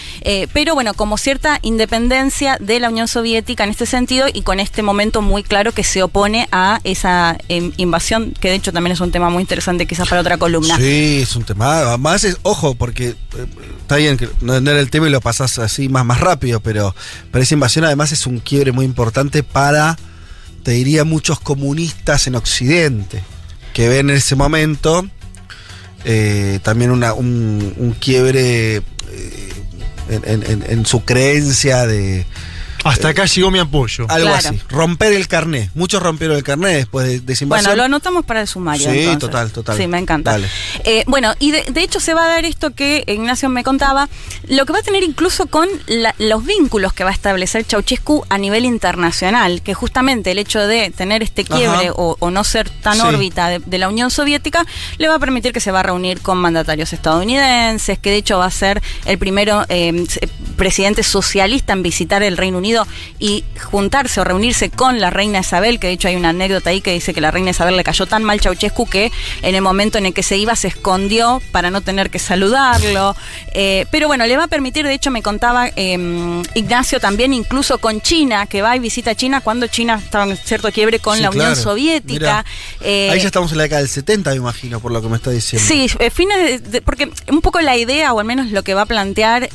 pero 0.52 0.74
bueno, 0.74 0.94
como 0.94 1.16
cierta 1.18 1.58
independencia 1.62 2.56
de 2.60 2.80
la 2.80 2.88
Unión 2.88 3.08
Soviética 3.08 3.27
en 3.36 3.70
este 3.70 3.86
sentido 3.86 4.26
y 4.32 4.42
con 4.42 4.60
este 4.60 4.82
momento 4.82 5.22
muy 5.22 5.42
claro 5.42 5.72
que 5.72 5.84
se 5.84 6.02
opone 6.02 6.48
a 6.52 6.80
esa 6.84 7.36
em, 7.48 7.72
invasión, 7.76 8.32
que 8.40 8.48
de 8.48 8.54
hecho 8.54 8.72
también 8.72 8.92
es 8.92 9.00
un 9.00 9.10
tema 9.10 9.30
muy 9.30 9.42
interesante 9.42 9.86
quizás 9.86 10.08
para 10.08 10.20
otra 10.20 10.38
columna. 10.38 10.76
Sí, 10.76 11.20
es 11.22 11.36
un 11.36 11.44
tema. 11.44 11.78
Además, 11.78 12.24
es, 12.24 12.38
ojo, 12.42 12.74
porque 12.74 13.08
eh, 13.08 13.16
está 13.80 13.96
bien 13.96 14.16
que 14.16 14.28
no, 14.40 14.56
era 14.56 14.80
el 14.80 14.90
tema 14.90 15.08
y 15.08 15.10
lo 15.10 15.20
pasás 15.20 15.58
así 15.58 15.88
más, 15.88 16.04
más 16.04 16.20
rápido, 16.20 16.60
pero, 16.60 16.94
pero 17.30 17.42
esa 17.42 17.54
invasión 17.54 17.84
además 17.84 18.12
es 18.12 18.26
un 18.26 18.38
quiebre 18.38 18.72
muy 18.72 18.84
importante 18.84 19.42
para, 19.42 19.98
te 20.62 20.72
diría, 20.72 21.04
muchos 21.04 21.40
comunistas 21.40 22.26
en 22.26 22.36
Occidente, 22.36 23.22
que 23.72 23.88
ven 23.88 24.10
en 24.10 24.16
ese 24.16 24.36
momento 24.36 25.06
eh, 26.04 26.60
también 26.62 26.90
un, 26.90 27.96
quiebre 28.00 28.76
eh, 28.76 28.82
en 30.08 30.86
su 30.86 31.04
creencia 31.04 31.86
de, 31.86 32.24
Hasta 32.84 33.08
acá 33.08 33.24
llegó 33.26 33.50
mi 33.50 33.58
apoyo. 33.58 34.06
Algo 34.08 34.28
Claro. 34.28 34.48
así. 34.48 34.60
Romper 34.70 35.12
el 35.12 35.28
carné. 35.28 35.70
Muchos 35.74 36.02
rompieron 36.02 36.36
el 36.36 36.42
carné 36.42 36.68
después 36.74 37.06
de, 37.06 37.20
de 37.20 37.32
esa 37.32 37.44
invasión. 37.44 37.70
Bueno, 37.70 37.76
lo 37.76 37.84
anotamos 37.84 38.24
para 38.24 38.40
el 38.40 38.48
sumario. 38.48 38.90
Sí, 38.90 38.98
entonces. 39.00 39.18
total, 39.20 39.50
total. 39.52 39.76
Sí, 39.76 39.86
me 39.86 39.98
encanta. 39.98 40.32
Dale. 40.32 40.48
Eh, 40.84 41.04
bueno, 41.06 41.34
y 41.38 41.50
de, 41.50 41.64
de 41.70 41.82
hecho 41.82 42.00
se 42.00 42.14
va 42.14 42.24
a 42.24 42.28
dar 42.28 42.44
esto 42.44 42.74
que 42.74 43.04
Ignacio 43.06 43.48
me 43.48 43.64
contaba, 43.64 44.08
lo 44.48 44.64
que 44.66 44.72
va 44.72 44.78
a 44.78 44.82
tener 44.82 45.02
incluso 45.02 45.46
con 45.46 45.68
la- 45.86 46.14
los 46.18 46.44
vínculos 46.44 46.92
que 46.92 47.04
va 47.04 47.10
a 47.10 47.12
establecer 47.12 47.64
Ceausescu 47.64 48.24
a 48.28 48.38
nivel 48.38 48.64
internacional, 48.64 49.62
que 49.62 49.74
justamente 49.74 50.30
el 50.30 50.38
hecho 50.38 50.60
de 50.66 50.90
tener 50.90 51.22
este 51.22 51.44
quiebre 51.44 51.90
o, 51.90 52.16
o 52.18 52.30
no 52.30 52.44
ser 52.44 52.68
tan 52.70 52.94
Sí. 52.94 53.00
órbita 53.02 53.48
de, 53.48 53.58
de 53.60 53.78
la 53.78 53.88
Unión 53.88 54.10
Soviética, 54.10 54.64
le 54.98 55.08
va 55.08 55.14
a 55.16 55.18
permitir 55.18 55.52
que 55.52 55.60
se 55.60 55.70
va 55.70 55.80
a 55.80 55.82
reunir 55.82 56.20
con 56.20 56.38
mandatarios 56.38 56.92
estadounidenses, 56.92 57.98
que 57.98 58.10
de 58.10 58.16
hecho 58.16 58.38
va 58.38 58.46
a 58.46 58.50
ser 58.50 58.82
el 59.04 59.18
primero 59.18 59.64
eh, 59.68 60.04
presidente 60.56 61.02
socialista 61.02 61.72
en 61.72 61.82
visitar 61.82 62.22
el 62.22 62.36
Reino 62.36 62.58
Unido 62.58 62.67
y 63.18 63.44
juntarse 63.70 64.20
o 64.20 64.24
reunirse 64.24 64.70
con 64.70 65.00
la 65.00 65.10
reina 65.10 65.40
Isabel, 65.40 65.78
que 65.80 65.86
de 65.88 65.92
hecho 65.94 66.08
hay 66.08 66.16
una 66.16 66.30
anécdota 66.30 66.70
ahí 66.70 66.80
que 66.80 66.92
dice 66.92 67.14
que 67.14 67.20
la 67.20 67.30
reina 67.30 67.50
Isabel 67.50 67.76
le 67.76 67.84
cayó 67.84 68.06
tan 68.06 68.24
mal 68.24 68.40
Ceausescu 68.40 68.86
que 68.88 69.10
en 69.42 69.54
el 69.54 69.62
momento 69.62 69.98
en 69.98 70.06
el 70.06 70.14
que 70.14 70.22
se 70.22 70.36
iba 70.36 70.54
se 70.56 70.68
escondió 70.68 71.40
para 71.52 71.70
no 71.70 71.80
tener 71.80 72.10
que 72.10 72.18
saludarlo. 72.18 73.14
Eh, 73.54 73.86
pero 73.90 74.06
bueno, 74.08 74.26
le 74.26 74.36
va 74.36 74.44
a 74.44 74.48
permitir, 74.48 74.86
de 74.86 74.94
hecho 74.94 75.10
me 75.10 75.22
contaba 75.22 75.68
eh, 75.76 76.42
Ignacio 76.54 77.00
también 77.00 77.32
incluso 77.34 77.78
con 77.78 78.00
China, 78.00 78.46
que 78.46 78.62
va 78.62 78.76
y 78.76 78.78
visita 78.78 79.14
China 79.14 79.40
cuando 79.40 79.66
China 79.66 80.00
estaba 80.02 80.24
en 80.24 80.36
cierto 80.36 80.70
quiebre 80.72 80.98
con 80.98 81.16
Sí, 81.16 81.22
la 81.22 81.30
Unión 81.30 81.46
claro. 81.46 81.60
Soviética. 81.60 82.44
Eh, 82.80 83.10
Ahí 83.10 83.20
ya 83.20 83.26
estamos 83.26 83.50
en 83.52 83.58
la 83.58 83.64
década 83.64 83.80
del 83.80 83.88
70, 83.90 84.30
me 84.30 84.36
imagino, 84.36 84.80
por 84.80 84.92
lo 84.92 85.00
que 85.02 85.08
me 85.08 85.16
está 85.16 85.30
diciendo. 85.30 85.66
Sí, 85.66 85.86
eh, 85.98 86.10
fines 86.10 86.36
de- 86.38 86.58
de- 86.70 86.82
porque 86.82 87.10
un 87.28 87.40
poco 87.40 87.60
la 87.60 87.76
idea, 87.76 88.12
o 88.12 88.20
al 88.20 88.26
menos 88.26 88.50
lo 88.50 88.62
que 88.62 88.74
va 88.74 88.82
a 88.82 88.86
plantear 88.86 89.48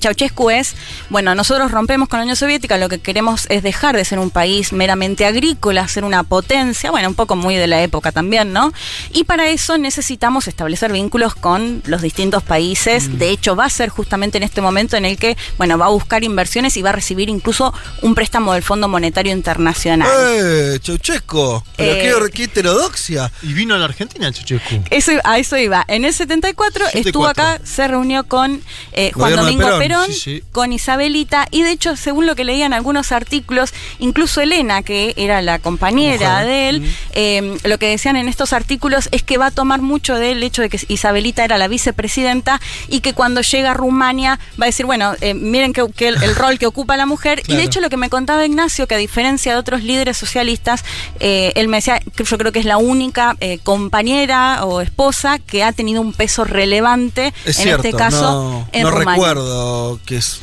Ceausescu 0.00 0.50
es, 0.50 0.74
bueno, 1.10 1.34
nosotros 1.34 1.70
rompemos 1.70 2.08
con 2.08 2.18
la 2.18 2.22
Unión 2.24 2.36
Soviética, 2.36 2.53
lo 2.78 2.88
que 2.88 2.98
queremos 3.00 3.46
es 3.50 3.62
dejar 3.62 3.96
de 3.96 4.04
ser 4.04 4.18
un 4.18 4.30
país 4.30 4.72
meramente 4.72 5.26
agrícola, 5.26 5.86
ser 5.88 6.04
una 6.04 6.22
potencia, 6.22 6.90
bueno, 6.90 7.08
un 7.08 7.14
poco 7.14 7.36
muy 7.36 7.56
de 7.56 7.66
la 7.66 7.82
época 7.82 8.12
también, 8.12 8.52
¿no? 8.52 8.72
Y 9.12 9.24
para 9.24 9.48
eso 9.48 9.78
necesitamos 9.78 10.48
establecer 10.48 10.92
vínculos 10.92 11.34
con 11.34 11.82
los 11.86 12.02
distintos 12.02 12.42
países. 12.42 13.08
Mm. 13.08 13.18
De 13.18 13.30
hecho, 13.30 13.56
va 13.56 13.66
a 13.66 13.70
ser 13.70 13.88
justamente 13.88 14.38
en 14.38 14.44
este 14.44 14.60
momento 14.60 14.96
en 14.96 15.04
el 15.04 15.16
que, 15.18 15.36
bueno, 15.58 15.78
va 15.78 15.86
a 15.86 15.90
buscar 15.90 16.24
inversiones 16.24 16.76
y 16.76 16.82
va 16.82 16.90
a 16.90 16.92
recibir 16.92 17.28
incluso 17.28 17.72
un 18.02 18.14
préstamo 18.14 18.52
del 18.54 18.62
Fondo 18.62 18.88
Monetario 18.88 19.32
Internacional. 19.32 20.08
¡Eh, 20.10 20.78
Chauchesco! 20.80 21.64
Pero 21.76 21.92
Eh, 21.92 22.28
qué, 22.30 22.30
qué 22.32 22.44
heterodoxia. 22.44 23.30
Y 23.42 23.52
vino 23.52 23.74
a 23.74 23.78
la 23.78 23.86
Argentina 23.86 24.28
el 24.28 24.34
Ceausescu. 24.34 24.84
Eso, 24.90 25.12
a 25.24 25.38
eso 25.38 25.56
iba. 25.56 25.84
En 25.88 26.04
el 26.04 26.12
74 26.12 26.86
estuvo 26.92 27.26
74. 27.26 27.44
acá, 27.44 27.60
se 27.64 27.88
reunió 27.88 28.24
con 28.24 28.62
eh, 28.92 29.12
Juan 29.12 29.36
Domingo 29.36 29.64
Perón, 29.64 29.80
Perón, 29.80 30.06
sí, 30.06 30.14
sí. 30.14 30.42
con 30.52 30.72
Isabelita, 30.72 31.46
y 31.50 31.62
de 31.62 31.70
hecho, 31.70 31.96
según 31.96 32.26
lo 32.26 32.34
que 32.34 32.43
leían 32.44 32.72
algunos 32.72 33.10
artículos, 33.12 33.72
incluso 33.98 34.40
Elena, 34.40 34.82
que 34.82 35.14
era 35.16 35.42
la 35.42 35.58
compañera 35.58 36.44
de 36.44 36.68
él, 36.68 36.94
eh, 37.12 37.56
lo 37.64 37.78
que 37.78 37.88
decían 37.88 38.16
en 38.16 38.28
estos 38.28 38.52
artículos 38.52 39.08
es 39.12 39.22
que 39.22 39.38
va 39.38 39.46
a 39.46 39.50
tomar 39.50 39.80
mucho 39.80 40.14
del 40.16 40.42
hecho 40.42 40.62
de 40.62 40.68
que 40.68 40.78
Isabelita 40.88 41.44
era 41.44 41.58
la 41.58 41.68
vicepresidenta 41.68 42.60
y 42.88 43.00
que 43.00 43.14
cuando 43.14 43.40
llega 43.40 43.72
a 43.72 43.74
Rumania 43.74 44.38
va 44.60 44.64
a 44.64 44.66
decir, 44.66 44.86
bueno, 44.86 45.14
eh, 45.20 45.34
miren 45.34 45.72
que, 45.72 45.84
que 45.96 46.08
el, 46.08 46.22
el 46.22 46.36
rol 46.36 46.58
que 46.58 46.66
ocupa 46.66 46.96
la 46.96 47.06
mujer. 47.06 47.42
Y 47.48 47.56
de 47.56 47.62
hecho, 47.64 47.80
lo 47.80 47.90
que 47.90 47.96
me 47.96 48.10
contaba 48.10 48.44
Ignacio, 48.46 48.86
que 48.86 48.94
a 48.94 48.98
diferencia 48.98 49.52
de 49.52 49.58
otros 49.58 49.82
líderes 49.82 50.16
socialistas, 50.16 50.84
eh, 51.20 51.52
él 51.56 51.68
me 51.68 51.78
decía 51.78 52.00
que 52.14 52.24
yo 52.24 52.38
creo 52.38 52.52
que 52.52 52.58
es 52.60 52.66
la 52.66 52.76
única 52.76 53.36
compañera 53.62 54.64
o 54.64 54.80
esposa 54.80 55.38
que 55.38 55.62
ha 55.64 55.72
tenido 55.72 56.00
un 56.00 56.12
peso 56.12 56.44
relevante 56.44 57.32
Es 57.44 57.58
en 57.58 57.64
cierto, 57.64 57.86
este 57.86 57.96
caso 57.96 58.22
no, 58.22 58.68
en 58.72 58.82
no 58.82 58.90
Rumania. 58.90 59.12
recuerdo 59.14 60.00
que 60.06 60.16
es 60.16 60.40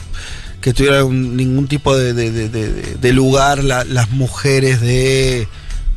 que 0.62 0.74
tuviera 0.74 1.04
un- 1.04 1.36
ningún 1.36 1.68
tipo 1.68 1.96
de, 1.98 2.14
de- 2.14 2.32
de- 2.32 2.50
de- 2.50 2.72
de 2.96 3.14
lugar 3.14 3.64
la- 3.64 3.84
las 3.84 4.10
mujeres 4.12 4.80
de 4.82 5.48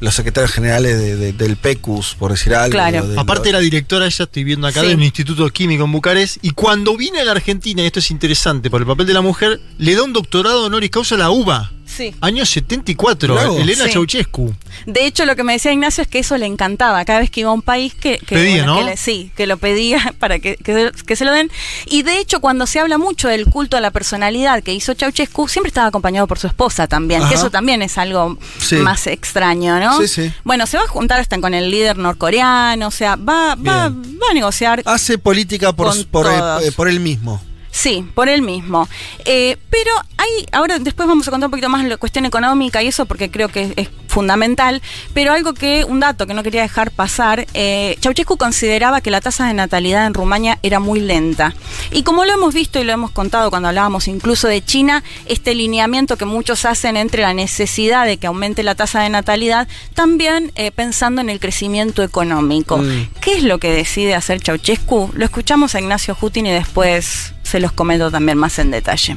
los 0.00 0.14
secretarios 0.14 0.50
generales 0.52 0.99
de- 0.99 1.16
de- 1.16 1.33
del 1.33 1.56
PECUS, 1.56 2.16
por 2.18 2.33
decir 2.33 2.54
algo. 2.54 2.73
Claro. 2.73 3.06
de- 3.06 3.18
Aparte 3.18 3.49
era 3.49 3.61
directora, 3.61 4.04
ella 4.06 4.25
estoy 4.25 4.44
viendo 4.44 4.66
acá, 4.66 4.80
Sí. 4.83 4.88
de 4.88 4.94
un 4.94 5.02
instituto 5.02 5.49
químico 5.50 5.85
en 5.85 5.92
Bucarest. 5.92 6.38
Y 6.42 6.50
cuando 6.50 6.97
viene 6.97 7.21
a 7.21 7.25
la 7.25 7.30
Argentina, 7.33 7.83
y 7.83 7.87
esto 7.87 8.00
es 8.00 8.11
interesante 8.11 8.68
por 8.71 8.80
el 8.83 8.87
papel 8.87 9.06
de 9.06 9.14
la 9.14 9.23
mujer, 9.23 9.61
le 9.78 9.94
da 9.94 10.02
un 10.02 10.12
doctorado 10.12 10.64
honoris 10.66 10.90
causa 10.90 11.14
a 11.14 11.18
la 11.18 11.30
UBA. 11.30 11.71
Sí. 11.87 12.14
Año 12.21 12.45
74, 12.47 13.35
Mirá 13.35 13.47
vos. 13.49 13.61
Elena 13.61 13.85
Sí. 13.85 13.93
Ceausescu. 13.93 14.55
De 14.87 15.07
hecho, 15.07 15.25
lo 15.26 15.37
que 15.37 15.45
me 15.45 15.53
decía 15.53 15.73
Ignacio 15.73 16.03
es 16.03 16.09
que 16.09 16.19
eso 16.19 16.37
le 16.38 16.47
encantaba. 16.47 17.05
Cada 17.05 17.21
vez 17.21 17.31
que 17.31 17.41
iba 17.41 17.50
a 17.50 17.53
un 17.53 17.62
país, 17.62 17.95
que, 17.95 18.19
que, 18.19 18.35
Pedía, 18.35 18.64
¿no? 18.67 18.79
que 18.79 18.85
le- 18.85 18.97
sí, 18.97 19.31
que 19.37 19.47
lo 19.47 19.59
pedía 19.59 20.14
para 20.19 20.38
que, 20.38 20.57
que, 20.57 20.91
que 21.07 21.17
se 21.17 21.25
lo 21.25 21.33
den. 21.33 21.50
Y 21.87 22.03
de 22.03 22.19
hecho, 22.19 22.41
cuando 22.41 22.67
se 22.67 22.81
habla 22.81 22.99
mucho 22.99 23.29
del 23.29 23.47
culto 23.47 23.76
a 23.76 23.81
la 23.81 23.91
personalidad 23.91 24.62
que 24.62 24.73
hizo 24.75 24.95
Ceausescu, 24.95 25.47
siempre 25.49 25.69
estaba 25.69 25.88
acompañado 25.88 26.26
por 26.26 26.38
su 26.38 26.47
esposa 26.47 26.87
también. 26.87 27.23
Que 27.29 27.35
eso 27.35 27.50
también 27.50 27.83
es 27.83 27.99
algo 27.99 28.38
Sí. 28.59 28.76
más 28.76 29.07
extraño, 29.07 29.79
¿no? 29.79 30.00
Sí, 30.00 30.09
sí. 30.09 30.33
Bueno, 30.45 30.67
se 30.67 30.79
va 30.79 30.85
a 30.85 30.88
juntar 30.88 31.21
hasta 31.21 31.41
con 31.41 31.55
el 31.55 31.71
líder 31.71 31.99
norcoreano, 31.99 32.88
o 32.88 32.91
sea, 32.91 33.17
va, 33.17 33.55
va, 33.57 33.88
va 33.88 34.31
a 34.31 34.35
negociar. 34.35 34.83
Hace 34.87 35.19
política 35.19 35.73
por, 35.73 35.93
por, 36.07 36.26
eh, 36.62 36.73
por 36.73 36.88
él 36.88 37.00
mismo. 37.00 37.41
Sí, 37.75 38.09
por 38.14 38.28
él 38.28 38.40
mismo. 38.40 38.88
Eh, 39.25 39.57
pero 39.69 39.90
hay, 40.16 40.47
ahora 40.52 40.78
después 40.78 41.09
vamos 41.09 41.26
a 41.26 41.33
contar 41.33 41.49
un 41.49 41.50
poquito 41.50 41.69
más 41.69 41.85
la 41.85 41.97
cuestión 41.97 42.25
económica 42.25 42.81
y 42.85 42.87
eso 42.87 43.04
porque 43.04 43.33
creo 43.33 43.49
que 43.49 43.75
es, 43.75 43.88
fundamental, 44.07 44.81
pero 45.12 45.33
algo 45.33 45.54
que, 45.54 45.85
un 45.85 45.99
dato 45.99 46.28
que 46.28 46.35
no 46.35 46.45
quería 46.45 46.62
dejar 46.62 46.93
pasar, 46.93 47.49
eh, 47.52 47.97
Ceausescu 48.00 48.37
consideraba 48.37 49.00
que 49.00 49.11
la 49.11 49.21
tasa 49.21 49.49
de 49.49 49.54
natalidad 49.54 50.07
en 50.07 50.14
Rumania 50.14 50.61
era 50.62 50.78
muy 50.78 51.00
lenta. 51.00 51.52
Y 51.90 52.04
como 52.04 52.25
lo 52.25 52.33
hemos 52.33 52.54
visto 52.54 52.78
y 52.78 52.85
lo 52.85 52.93
hemos 52.93 53.11
contado 53.11 53.50
cuando 53.50 53.71
hablábamos 53.71 54.07
incluso 54.07 54.47
de 54.47 54.64
China, 54.64 55.02
este 55.26 55.57
lineamiento 55.57 56.16
que 56.16 56.26
muchos 56.26 56.64
hacen 56.66 56.97
entre 56.97 57.23
la 57.23 57.35
necesidad 57.35 58.07
de 58.07 58.19
que 58.19 58.28
aumente 58.28 58.62
la 58.62 58.76
tasa 58.76 59.02
de 59.02 59.09
natalidad, 59.09 59.66
también 59.95 60.52
eh, 60.54 60.71
pensando 60.71 61.21
en 61.21 61.28
el 61.28 61.40
crecimiento 61.40 62.04
económico. 62.04 62.78
Mm. 62.78 63.09
¿Qué 63.21 63.35
es 63.35 63.43
lo 63.43 63.59
que 63.59 63.73
decide 63.73 64.14
hacer 64.14 64.40
Ceausescu? 64.45 65.11
Lo 65.14 65.25
escuchamos 65.25 65.75
a 65.75 65.81
Ignacio 65.81 66.14
Jutin 66.14 66.47
y 66.47 66.52
después 66.52 67.34
se 67.45 67.61
los 67.61 67.73
comento 67.73 68.11
también 68.11 68.39
más 68.39 68.59
en 68.59 68.73
detalle. 68.73 69.17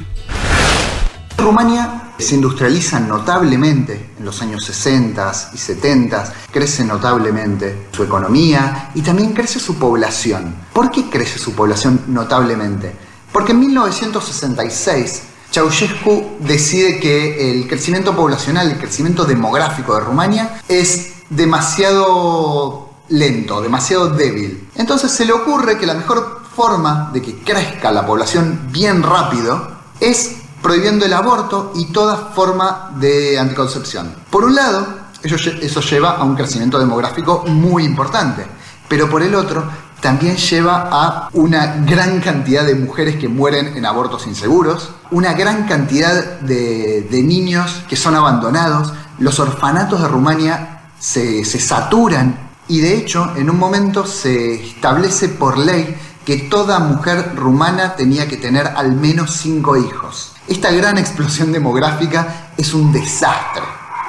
Rumania 1.36 2.12
se 2.18 2.34
industrializa 2.34 3.00
notablemente 3.00 4.10
en 4.18 4.24
los 4.24 4.42
años 4.42 4.64
60 4.64 5.32
y 5.54 5.58
70, 5.58 6.32
crece 6.52 6.84
notablemente 6.84 7.86
su 7.92 8.02
economía 8.02 8.90
y 8.94 9.02
también 9.02 9.32
crece 9.32 9.60
su 9.60 9.76
población. 9.76 10.54
¿Por 10.72 10.90
qué 10.90 11.08
crece 11.08 11.38
su 11.38 11.54
población 11.54 12.02
notablemente? 12.08 12.92
Porque 13.32 13.52
en 13.52 13.60
1966 13.60 15.22
Ceausescu 15.50 16.36
decide 16.40 17.00
que 17.00 17.52
el 17.52 17.68
crecimiento 17.68 18.14
poblacional, 18.14 18.70
el 18.70 18.78
crecimiento 18.78 19.24
demográfico 19.24 19.94
de 19.94 20.00
Rumania 20.00 20.60
es 20.68 21.12
demasiado 21.30 22.90
lento, 23.08 23.60
demasiado 23.60 24.10
débil. 24.10 24.68
Entonces 24.74 25.10
se 25.10 25.24
le 25.24 25.32
ocurre 25.32 25.78
que 25.78 25.86
la 25.86 25.94
mejor 25.94 26.37
forma 26.62 27.10
de 27.12 27.22
que 27.22 27.38
crezca 27.38 27.92
la 27.92 28.04
población 28.04 28.68
bien 28.72 29.00
rápido 29.04 29.68
es 30.00 30.38
prohibiendo 30.60 31.06
el 31.06 31.12
aborto 31.12 31.72
y 31.76 31.84
toda 31.92 32.16
forma 32.34 32.90
de 32.98 33.38
anticoncepción. 33.38 34.12
Por 34.28 34.42
un 34.44 34.56
lado, 34.56 34.84
eso, 35.22 35.36
lle- 35.36 35.60
eso 35.62 35.80
lleva 35.80 36.16
a 36.16 36.24
un 36.24 36.34
crecimiento 36.34 36.76
demográfico 36.80 37.44
muy 37.46 37.84
importante, 37.84 38.44
pero 38.88 39.08
por 39.08 39.22
el 39.22 39.36
otro, 39.36 39.62
también 40.00 40.36
lleva 40.36 40.88
a 40.90 41.28
una 41.32 41.76
gran 41.86 42.18
cantidad 42.20 42.64
de 42.64 42.74
mujeres 42.74 43.16
que 43.20 43.28
mueren 43.28 43.76
en 43.76 43.86
abortos 43.86 44.26
inseguros, 44.26 44.90
una 45.12 45.34
gran 45.34 45.64
cantidad 45.68 46.40
de, 46.40 47.06
niños 47.24 47.84
que 47.88 47.94
son 47.96 48.16
abandonados, 48.16 48.92
los 49.20 49.38
orfanatos 49.38 50.00
de 50.02 50.08
Rumania 50.08 50.80
se 50.98 51.44
saturan 51.44 52.48
y 52.66 52.80
de 52.80 52.96
hecho 52.98 53.32
en 53.36 53.48
un 53.48 53.58
momento 53.58 54.04
se 54.06 54.54
establece 54.70 55.28
por 55.28 55.56
ley 55.56 55.96
que 56.28 56.36
toda 56.36 56.78
mujer 56.78 57.36
rumana 57.36 57.96
tenía 57.96 58.28
que 58.28 58.36
tener 58.36 58.66
al 58.66 58.92
menos 58.92 59.30
cinco 59.30 59.78
hijos. 59.78 60.32
Esta 60.46 60.70
gran 60.72 60.98
explosión 60.98 61.52
demográfica 61.52 62.50
es 62.58 62.74
un 62.74 62.92
desastre, 62.92 63.62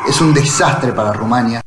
es 0.06 0.20
un 0.20 0.34
desastre 0.34 0.92
para 0.92 1.14
Rumania. 1.14 1.62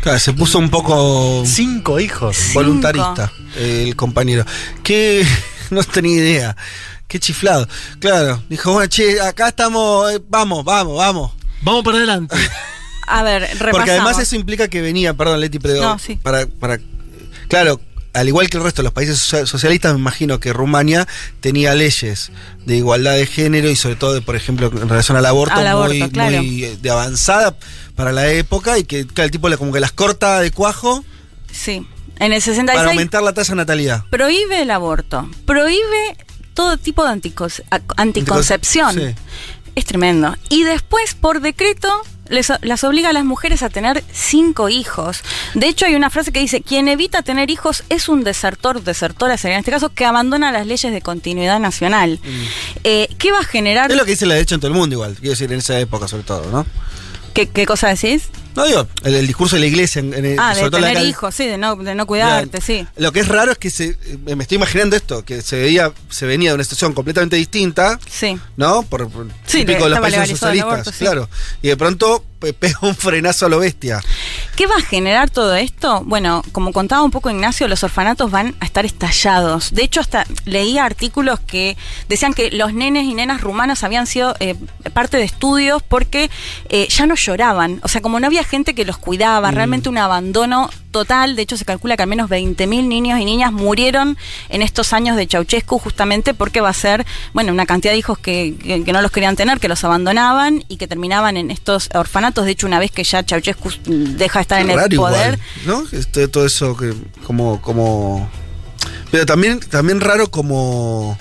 Claro, 0.00 0.18
se 0.18 0.32
puso 0.32 0.58
un 0.58 0.70
poco 0.70 1.42
Cinco 1.44 2.00
hijos. 2.00 2.34
Cinco. 2.34 2.60
voluntarista 2.60 3.30
el 3.58 3.94
compañero. 3.94 4.46
Que 4.82 5.22
no 5.70 5.82
tenía 5.82 6.16
idea. 6.16 6.56
Qué 7.08 7.20
chiflado. 7.20 7.68
Claro, 8.00 8.42
dijo, 8.48 8.72
bueno, 8.72 8.88
che, 8.88 9.20
acá 9.20 9.48
estamos, 9.48 10.12
eh, 10.12 10.22
vamos, 10.30 10.64
vamos, 10.64 10.96
vamos. 10.96 11.32
Vamos 11.60 11.84
para 11.84 11.98
adelante. 11.98 12.34
A 13.06 13.22
ver, 13.22 13.42
repasamos. 13.42 13.70
Porque 13.72 13.90
además 13.90 14.18
eso 14.18 14.34
implica 14.34 14.68
que 14.68 14.80
venía, 14.80 15.12
perdón 15.12 15.40
Leti, 15.40 15.58
pero 15.58 15.78
No, 15.78 15.98
sí. 15.98 16.16
para, 16.22 16.46
para, 16.46 16.78
claro, 17.48 17.78
al 18.18 18.28
igual 18.28 18.48
que 18.50 18.56
el 18.58 18.62
resto 18.64 18.82
de 18.82 18.84
los 18.84 18.92
países 18.92 19.18
socia- 19.18 19.46
socialistas, 19.46 19.94
me 19.94 20.00
imagino 20.00 20.38
que 20.40 20.52
Rumania 20.52 21.06
tenía 21.40 21.74
leyes 21.74 22.30
de 22.66 22.76
igualdad 22.76 23.14
de 23.14 23.26
género 23.26 23.68
y 23.70 23.76
sobre 23.76 23.96
todo, 23.96 24.14
de, 24.14 24.20
por 24.22 24.36
ejemplo, 24.36 24.66
en 24.74 24.88
relación 24.88 25.16
al 25.16 25.26
aborto, 25.26 25.54
Al 25.54 25.66
aborto, 25.66 25.94
muy, 25.94 26.10
claro. 26.10 26.36
muy, 26.38 26.64
eh, 26.64 26.76
de 26.80 26.90
avanzada 26.90 27.56
para 27.96 28.12
la 28.12 28.28
época 28.30 28.78
y 28.78 28.84
que 28.84 29.06
claro, 29.06 29.26
el 29.26 29.30
tipo 29.30 29.48
le- 29.48 29.56
como 29.56 29.72
que 29.72 29.80
las 29.80 29.92
corta 29.92 30.40
de 30.40 30.50
cuajo 30.50 31.04
Sí. 31.52 31.86
En 32.20 32.32
el 32.32 32.40
para 32.40 32.40
66 32.40 32.86
aumentar 32.88 33.22
la 33.22 33.32
tasa 33.32 33.52
de 33.52 33.56
natalidad. 33.56 34.04
prohíbe 34.10 34.62
el 34.62 34.70
aborto, 34.72 35.30
prohíbe 35.46 36.16
todo 36.54 36.76
tipo 36.76 37.04
de 37.04 37.10
anticoncepción. 37.96 38.94
Sí. 38.94 39.14
Es 39.74 39.84
tremendo. 39.84 40.34
Y 40.48 40.64
después, 40.64 41.14
por 41.14 41.40
decreto, 41.40 41.88
les- 42.28 42.52
las 42.62 42.84
obliga 42.84 43.10
a 43.10 43.12
las 43.12 43.24
mujeres 43.24 43.62
a 43.62 43.68
tener 43.70 44.02
cinco 44.12 44.68
hijos. 44.68 45.22
De 45.54 45.68
hecho, 45.68 45.86
hay 45.86 45.94
una 45.94 46.10
frase 46.10 46.32
que 46.32 46.40
dice, 46.40 46.62
quien 46.62 46.88
evita 46.88 47.22
tener 47.22 47.50
hijos 47.50 47.84
es 47.88 48.08
un 48.08 48.24
desertor, 48.24 48.82
desertora 48.82 49.36
sería 49.36 49.56
en 49.56 49.60
este 49.60 49.70
caso, 49.70 49.88
que 49.90 50.04
abandona 50.04 50.52
las 50.52 50.66
leyes 50.66 50.92
de 50.92 51.00
continuidad 51.02 51.58
nacional. 51.60 52.18
Eh, 52.84 53.08
¿Qué 53.18 53.32
va 53.32 53.40
a 53.40 53.44
generar? 53.44 53.90
Es 53.90 53.96
lo 53.96 54.04
que 54.04 54.12
dice 54.12 54.26
la 54.26 54.34
derecha 54.34 54.54
en 54.54 54.60
todo 54.60 54.70
el 54.72 54.76
mundo 54.76 54.94
igual, 54.94 55.14
quiero 55.14 55.30
decir, 55.30 55.52
en 55.52 55.58
esa 55.58 55.78
época 55.78 56.08
sobre 56.08 56.22
todo, 56.24 56.50
¿no? 56.50 56.66
¿Qué, 57.34 57.48
qué 57.48 57.66
cosa 57.66 57.88
decís? 57.88 58.28
No 58.58 58.66
digo, 58.66 58.86
el, 59.04 59.14
el 59.14 59.26
discurso 59.26 59.56
de 59.56 59.60
la 59.60 59.66
iglesia 59.66 60.00
en, 60.00 60.12
en 60.12 60.38
Ah, 60.38 60.54
de 60.54 60.62
todo 60.68 60.80
la 60.80 60.88
tener 60.88 61.04
hijos, 61.06 61.34
sí, 61.34 61.46
de 61.46 61.56
no, 61.58 61.76
de 61.76 61.94
no 61.94 62.06
cuidarte, 62.06 62.60
sí. 62.60 62.86
Lo 62.96 63.12
que 63.12 63.20
es 63.20 63.28
raro 63.28 63.52
es 63.52 63.58
que 63.58 63.70
se, 63.70 63.96
eh, 64.26 64.36
me 64.36 64.42
estoy 64.42 64.56
imaginando 64.56 64.96
esto, 64.96 65.24
que 65.24 65.40
se 65.42 65.56
veía, 65.58 65.92
se 66.10 66.26
venía 66.26 66.50
de 66.50 66.54
una 66.56 66.64
situación 66.64 66.92
completamente 66.92 67.36
distinta, 67.36 67.98
Sí. 68.10 68.38
¿no? 68.56 68.82
Por, 68.82 69.08
por 69.10 69.26
Sí, 69.46 69.58
típico 69.64 69.84
de 69.84 69.90
los 69.90 70.00
países 70.00 70.28
socialistas, 70.28 70.72
aborto, 70.72 70.92
sí. 70.92 70.98
claro. 70.98 71.28
Y 71.62 71.68
de 71.68 71.76
pronto 71.76 72.24
pega 72.38 72.78
un 72.82 72.94
frenazo 72.94 73.46
a 73.46 73.48
lo 73.48 73.58
bestia. 73.58 74.00
¿Qué 74.56 74.66
va 74.66 74.76
a 74.76 74.80
generar 74.80 75.30
todo 75.30 75.54
esto? 75.54 76.02
Bueno, 76.04 76.42
como 76.52 76.72
contaba 76.72 77.02
un 77.02 77.10
poco 77.10 77.30
Ignacio, 77.30 77.68
los 77.68 77.82
orfanatos 77.84 78.30
van 78.30 78.54
a 78.60 78.64
estar 78.64 78.84
estallados. 78.84 79.72
De 79.72 79.82
hecho, 79.82 80.00
hasta 80.00 80.26
leía 80.44 80.84
artículos 80.84 81.40
que 81.40 81.76
decían 82.08 82.34
que 82.34 82.50
los 82.50 82.72
nenes 82.72 83.04
y 83.04 83.14
nenas 83.14 83.40
rumanos 83.40 83.84
habían 83.84 84.06
sido 84.06 84.34
eh, 84.40 84.54
parte 84.92 85.16
de 85.16 85.24
estudios 85.24 85.82
porque 85.82 86.30
eh, 86.68 86.88
ya 86.88 87.06
no 87.06 87.14
lloraban. 87.14 87.80
O 87.82 87.88
sea, 87.88 88.00
como 88.00 88.20
no 88.20 88.26
había 88.26 88.44
gente 88.44 88.74
que 88.74 88.84
los 88.84 88.98
cuidaba, 88.98 89.50
realmente 89.50 89.88
un 89.88 89.98
abandono 89.98 90.70
total. 90.90 91.36
De 91.36 91.42
hecho, 91.42 91.56
se 91.56 91.64
calcula 91.64 91.96
que 91.96 92.02
al 92.02 92.08
menos 92.08 92.30
20.000 92.30 92.86
niños 92.88 93.20
y 93.20 93.24
niñas 93.24 93.52
murieron 93.52 94.16
en 94.48 94.62
estos 94.62 94.92
años 94.92 95.16
de 95.16 95.26
Ceausescu 95.26 95.78
justamente 95.78 96.34
porque 96.34 96.60
va 96.60 96.70
a 96.70 96.74
ser, 96.74 97.06
bueno, 97.34 97.52
una 97.52 97.66
cantidad 97.66 97.92
de 97.92 97.98
hijos 97.98 98.18
que, 98.18 98.54
que- 98.62 98.84
que 98.84 98.92
no 98.92 99.02
los 99.02 99.10
querían 99.10 99.36
tener, 99.36 99.60
que 99.60 99.68
los 99.68 99.82
abandonaban 99.84 100.64
y 100.68 100.76
que 100.76 100.86
terminaban 100.88 101.36
en 101.36 101.50
estos 101.50 101.88
orfanatos. 101.94 102.44
De 102.44 102.52
hecho, 102.52 102.66
una 102.66 102.78
vez 102.78 102.90
que 102.90 103.04
ya 103.04 103.22
Ceausescu 103.22 103.70
deja 103.84 104.38
de 104.38 104.42
estar 104.42 104.60
en 104.60 104.70
el 104.70 104.76
poder, 104.76 104.92
igual, 104.92 105.38
¿no? 105.66 105.84
Este, 105.92 106.28
todo 106.28 106.46
eso 106.46 106.76
que 106.76 106.94
como 107.26 107.60
como 107.60 108.28
pero 109.10 109.24
también 109.26 109.60
también 109.60 110.00
raro 110.00 110.30
como 110.30 111.18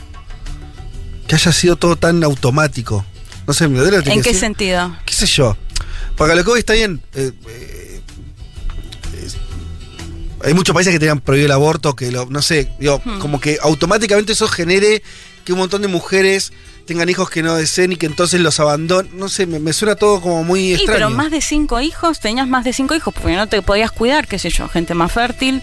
que 1.28 1.36
haya 1.36 1.52
sido 1.52 1.76
todo 1.76 1.96
tan 1.96 2.24
automático. 2.24 3.06
No 3.46 3.54
sé, 3.54 3.68
me 3.68 3.80
duele 3.80 3.98
¿en 3.98 4.04
qué 4.04 4.16
decir. 4.18 4.36
sentido? 4.36 4.96
qué 5.06 5.14
sé 5.14 5.26
yo. 5.26 5.56
Porque 6.16 6.36
lo 6.36 6.44
que 6.44 6.50
voy 6.50 6.60
está 6.60 6.74
bien. 6.74 7.02
eh, 7.14 7.32
eh, 7.48 7.87
hay 10.44 10.54
muchos 10.54 10.74
países 10.74 10.94
que 10.94 11.00
tenían 11.00 11.20
prohibido 11.22 11.46
el 11.48 11.52
aborto, 11.52 11.96
que 11.96 12.12
lo, 12.12 12.26
no 12.28 12.42
sé, 12.42 12.70
digo, 12.80 13.02
Hmm. 13.04 13.20
como 13.20 13.40
que 13.40 13.58
automáticamente 13.62 14.34
eso 14.34 14.48
genere 14.48 15.02
que 15.46 15.54
un 15.54 15.60
montón 15.60 15.82
de 15.82 15.88
mujeres 15.88 16.52
tengan 16.86 17.10
hijos 17.10 17.30
que 17.30 17.44
no 17.44 17.56
deseen 17.56 17.92
y 17.94 17.96
que 17.98 18.06
entonces 18.06 18.40
los 18.40 18.60
abandonen. 18.60 19.12
No 19.18 19.28
sé, 19.30 19.46
me, 19.46 19.60
me 19.60 19.74
suena 19.74 19.96
todo 19.96 20.22
como 20.22 20.44
muy 20.44 20.60
Sí, 20.62 20.74
extraño. 20.76 20.94
pero 20.98 21.10
más 21.10 21.32
de 21.32 21.42
cinco 21.42 21.82
hijos, 21.82 22.20
tenías 22.20 22.48
más 22.48 22.64
de 22.64 22.72
cinco 22.74 22.96
hijos 22.96 23.14
porque 23.14 23.36
no 23.36 23.48
te 23.48 23.62
podías 23.62 23.92
cuidar, 23.92 24.28
qué 24.28 24.40
sé 24.40 24.50
yo, 24.50 24.68
gente 24.70 24.94
más 24.94 25.12
fértil. 25.12 25.62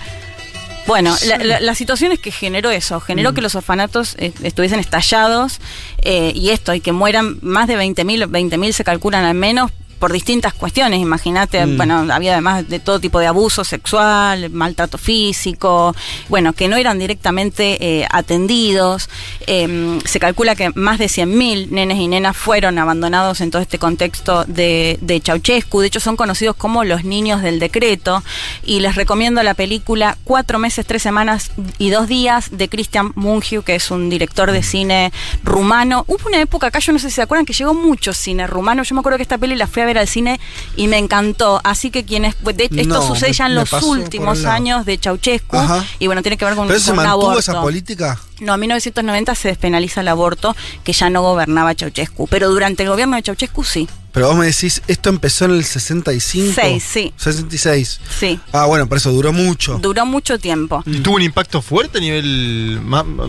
Bueno, 0.87 1.17
la, 1.27 1.39
la- 1.39 1.61
la 1.61 1.75
situación 1.75 2.13
es 2.13 2.19
que 2.19 2.31
generó 2.31 2.71
eso, 2.71 3.01
generó 3.01 3.33
Mm. 3.33 3.35
que 3.37 3.41
los 3.41 3.55
orfanatos 3.55 4.17
eh, 4.19 4.33
estuviesen 4.43 4.81
estallados 4.81 5.61
eh, 6.03 6.33
y 6.35 6.51
esto, 6.51 6.75
y 6.75 6.81
que 6.81 6.93
mueran 6.93 7.39
más 7.41 7.69
de 7.69 7.77
20.000, 7.79 8.27
20.000 8.29 8.73
se 8.73 8.85
calculan 8.85 9.25
al 9.25 9.35
menos 9.35 9.71
por 10.05 10.13
distintas 10.13 10.53
cuestiones, 10.53 11.01
imagínate, 11.01 11.65
Mm. 11.65 11.77
bueno, 11.79 12.07
había 12.13 12.33
además 12.33 12.69
de 12.69 12.79
todo 12.79 13.01
tipo 13.01 13.21
de 13.21 13.27
abuso 13.27 13.65
sexual, 13.65 14.51
maltrato 14.51 14.99
físico, 14.99 15.97
bueno, 16.29 16.53
que 16.53 16.69
no 16.69 16.77
eran 16.77 16.99
directamente 16.99 17.79
eh, 17.81 18.07
atendidos. 18.11 19.09
Eh, 19.47 19.99
se 20.05 20.21
calcula 20.21 20.57
que 20.57 20.69
más 20.75 20.99
de 20.99 21.09
100.000 21.09 21.71
nenes 21.71 21.97
y 21.97 22.07
nenas 22.07 22.37
fueron 22.37 22.79
abandonados 22.79 23.41
en 23.41 23.51
todo 23.51 23.63
este 23.63 23.79
contexto 23.79 24.45
de, 24.45 24.99
de 25.01 25.23
Ceausescu, 25.25 25.81
de 25.81 25.87
hecho 25.87 26.01
son 26.01 26.17
conocidos 26.17 26.55
como 26.55 26.85
los 26.85 27.05
niños 27.05 27.41
del 27.41 27.59
decreto, 27.59 28.23
y 28.63 28.81
les 28.81 28.97
recomiendo 28.97 29.43
la 29.43 29.55
película 29.55 30.19
Cuatro 30.25 30.59
meses, 30.59 30.85
tres 30.85 31.01
semanas 31.03 31.51
y 31.79 31.89
dos 31.89 32.09
días 32.09 32.49
de 32.51 32.69
Christian 32.69 33.13
Mungiu, 33.15 33.63
que 33.63 33.75
es 33.75 33.91
un 33.91 34.11
director 34.11 34.53
de 34.53 34.63
cine 34.63 35.13
rumano. 35.43 36.05
Hubo 36.09 36.29
una 36.29 36.43
época 36.43 36.67
acá, 36.67 36.81
yo 36.81 36.93
no 36.93 36.99
sé 36.99 37.09
si 37.09 37.15
se 37.15 37.23
acuerdan, 37.23 37.47
que 37.47 37.55
llegó 37.55 37.73
mucho 37.73 38.13
cine 38.13 38.47
rumano, 38.47 38.83
yo 38.83 38.95
me 38.95 39.01
acuerdo 39.01 39.17
que 39.17 39.23
esta 39.23 39.39
peli 39.39 39.55
la 39.57 39.67
fui 39.67 39.81
a 39.81 39.87
ver 39.87 39.94
al 39.99 40.09
cine 40.09 40.41
y 40.77 40.89
me 40.89 40.99
encantó, 40.99 41.61
así 41.65 41.91
que 41.91 42.05
quienes, 42.05 42.35
de- 42.43 42.65
esto 42.65 42.85
No, 42.85 43.07
sucede 43.07 43.33
ya 43.33 43.47
en 43.47 43.55
los 43.55 43.73
últimos 43.83 44.45
años 44.45 44.85
de 44.87 44.99
Ceausescu, 44.99 45.57
Ajá. 45.57 45.85
y 45.99 46.07
bueno, 46.07 46.23
tiene 46.23 46.37
que 46.37 46.45
ver 46.45 46.55
con, 46.55 46.67
¿Pero 46.69 46.81
se 46.81 46.91
con 46.91 46.99
un 46.99 47.05
mantuvo 47.05 47.23
aborto. 47.31 47.41
esa 47.41 47.61
política? 47.61 48.21
No, 48.41 48.55
en 48.55 48.61
1990 48.61 49.35
se 49.35 49.49
despenaliza 49.49 50.01
el 50.01 50.09
aborto, 50.09 50.57
que 50.83 50.93
ya 50.93 51.09
no 51.11 51.23
gobernaba 51.23 51.75
Ceausescu, 51.75 52.27
pero 52.29 52.49
durante 52.51 52.83
el 52.83 52.89
gobierno 52.89 53.17
de 53.17 53.23
Ceausescu 53.23 53.63
sí. 53.65 53.89
Pero 54.13 54.29
vos 54.29 54.37
me 54.37 54.47
decís, 54.47 54.81
esto 54.87 55.09
empezó 55.09 55.47
en 55.47 55.53
el 55.53 55.65
65. 55.65 56.53
Seis, 56.55 56.85
sí. 56.85 57.13
66. 57.17 58.01
Sí. 58.21 58.39
Ah, 58.53 58.67
bueno, 58.67 58.87
por 58.89 58.99
eso 58.99 59.11
duró 59.11 59.33
mucho. 59.33 59.79
Duró 59.79 60.07
mucho 60.07 60.39
tiempo. 60.39 60.85
Y 60.87 61.01
tuvo 61.01 61.17
un 61.17 61.23
impacto 61.23 61.61
fuerte 61.63 61.99
a 61.99 62.01
nivel, 62.01 62.81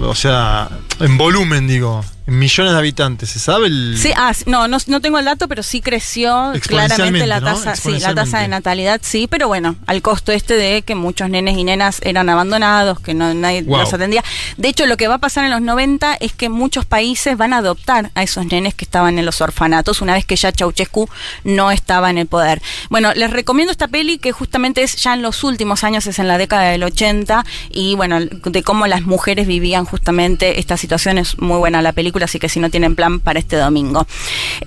o 0.03 0.13
sea, 0.13 0.69
en 0.99 1.17
volumen, 1.17 1.67
digo, 1.67 2.05
millones 2.27 2.73
de 2.73 2.79
habitantes. 2.79 3.29
¿Se 3.29 3.39
sabe 3.39 3.67
el...? 3.67 3.95
Sí, 3.97 4.11
ah, 4.15 4.31
no, 4.45 4.67
no, 4.67 4.77
no 4.87 5.01
tengo 5.01 5.19
el 5.19 5.25
dato, 5.25 5.47
pero 5.47 5.63
sí 5.63 5.81
creció 5.81 6.53
claramente 6.61 7.25
la 7.27 7.39
¿no? 7.39 7.47
tasa, 7.53 7.75
sí, 7.75 7.99
la 7.99 8.15
tasa 8.15 8.39
de 8.39 8.47
natalidad, 8.47 8.99
sí, 9.03 9.27
pero 9.29 9.47
bueno, 9.47 9.75
al 9.87 10.01
costo 10.01 10.31
este 10.31 10.55
de 10.55 10.81
que 10.81 10.95
muchos 10.95 11.29
nenes 11.29 11.57
y 11.57 11.63
nenas 11.63 11.99
eran 12.03 12.29
abandonados, 12.29 12.99
que 12.99 13.13
no 13.13 13.33
nadie 13.33 13.63
Wow. 13.63 13.79
los 13.79 13.93
atendía. 13.93 14.23
De 14.57 14.67
hecho, 14.69 14.85
lo 14.85 14.97
que 14.97 15.07
va 15.07 15.15
a 15.15 15.19
pasar 15.19 15.43
en 15.45 15.51
los 15.51 15.61
90 15.61 16.15
es 16.19 16.33
que 16.33 16.49
muchos 16.49 16.85
países 16.85 17.37
van 17.37 17.53
a 17.53 17.57
adoptar 17.57 18.11
a 18.15 18.23
esos 18.23 18.45
nenes 18.45 18.73
que 18.75 18.85
estaban 18.85 19.17
en 19.19 19.25
los 19.25 19.41
orfanatos 19.41 20.01
una 20.01 20.13
vez 20.13 20.25
que 20.25 20.35
ya 20.35 20.51
Ceausescu 20.51 21.09
no 21.43 21.71
estaba 21.71 22.09
en 22.09 22.17
el 22.17 22.27
poder. 22.27 22.61
Bueno, 22.89 23.13
les 23.13 23.29
recomiendo 23.31 23.71
esta 23.71 23.87
peli 23.87 24.17
que 24.17 24.31
justamente 24.31 24.83
es 24.83 24.95
ya 24.95 25.13
en 25.13 25.21
los 25.21 25.43
últimos 25.43 25.83
años, 25.83 26.05
es 26.07 26.19
en 26.19 26.27
la 26.27 26.37
década 26.37 26.63
del 26.69 26.83
80 26.83 27.45
y 27.69 27.95
bueno, 27.95 28.19
de 28.21 28.63
cómo 28.63 28.87
las 28.87 29.01
mujeres 29.03 29.47
vivían 29.47 29.85
justamente 29.85 30.59
esta 30.59 30.77
situación 30.77 31.17
es 31.17 31.37
muy 31.39 31.57
buena 31.57 31.81
la 31.81 31.91
película, 31.93 32.14
así 32.23 32.39
que 32.39 32.49
si 32.49 32.59
no 32.59 32.69
tienen 32.69 32.95
plan 32.95 33.19
para 33.19 33.39
este 33.39 33.55
domingo. 33.57 34.07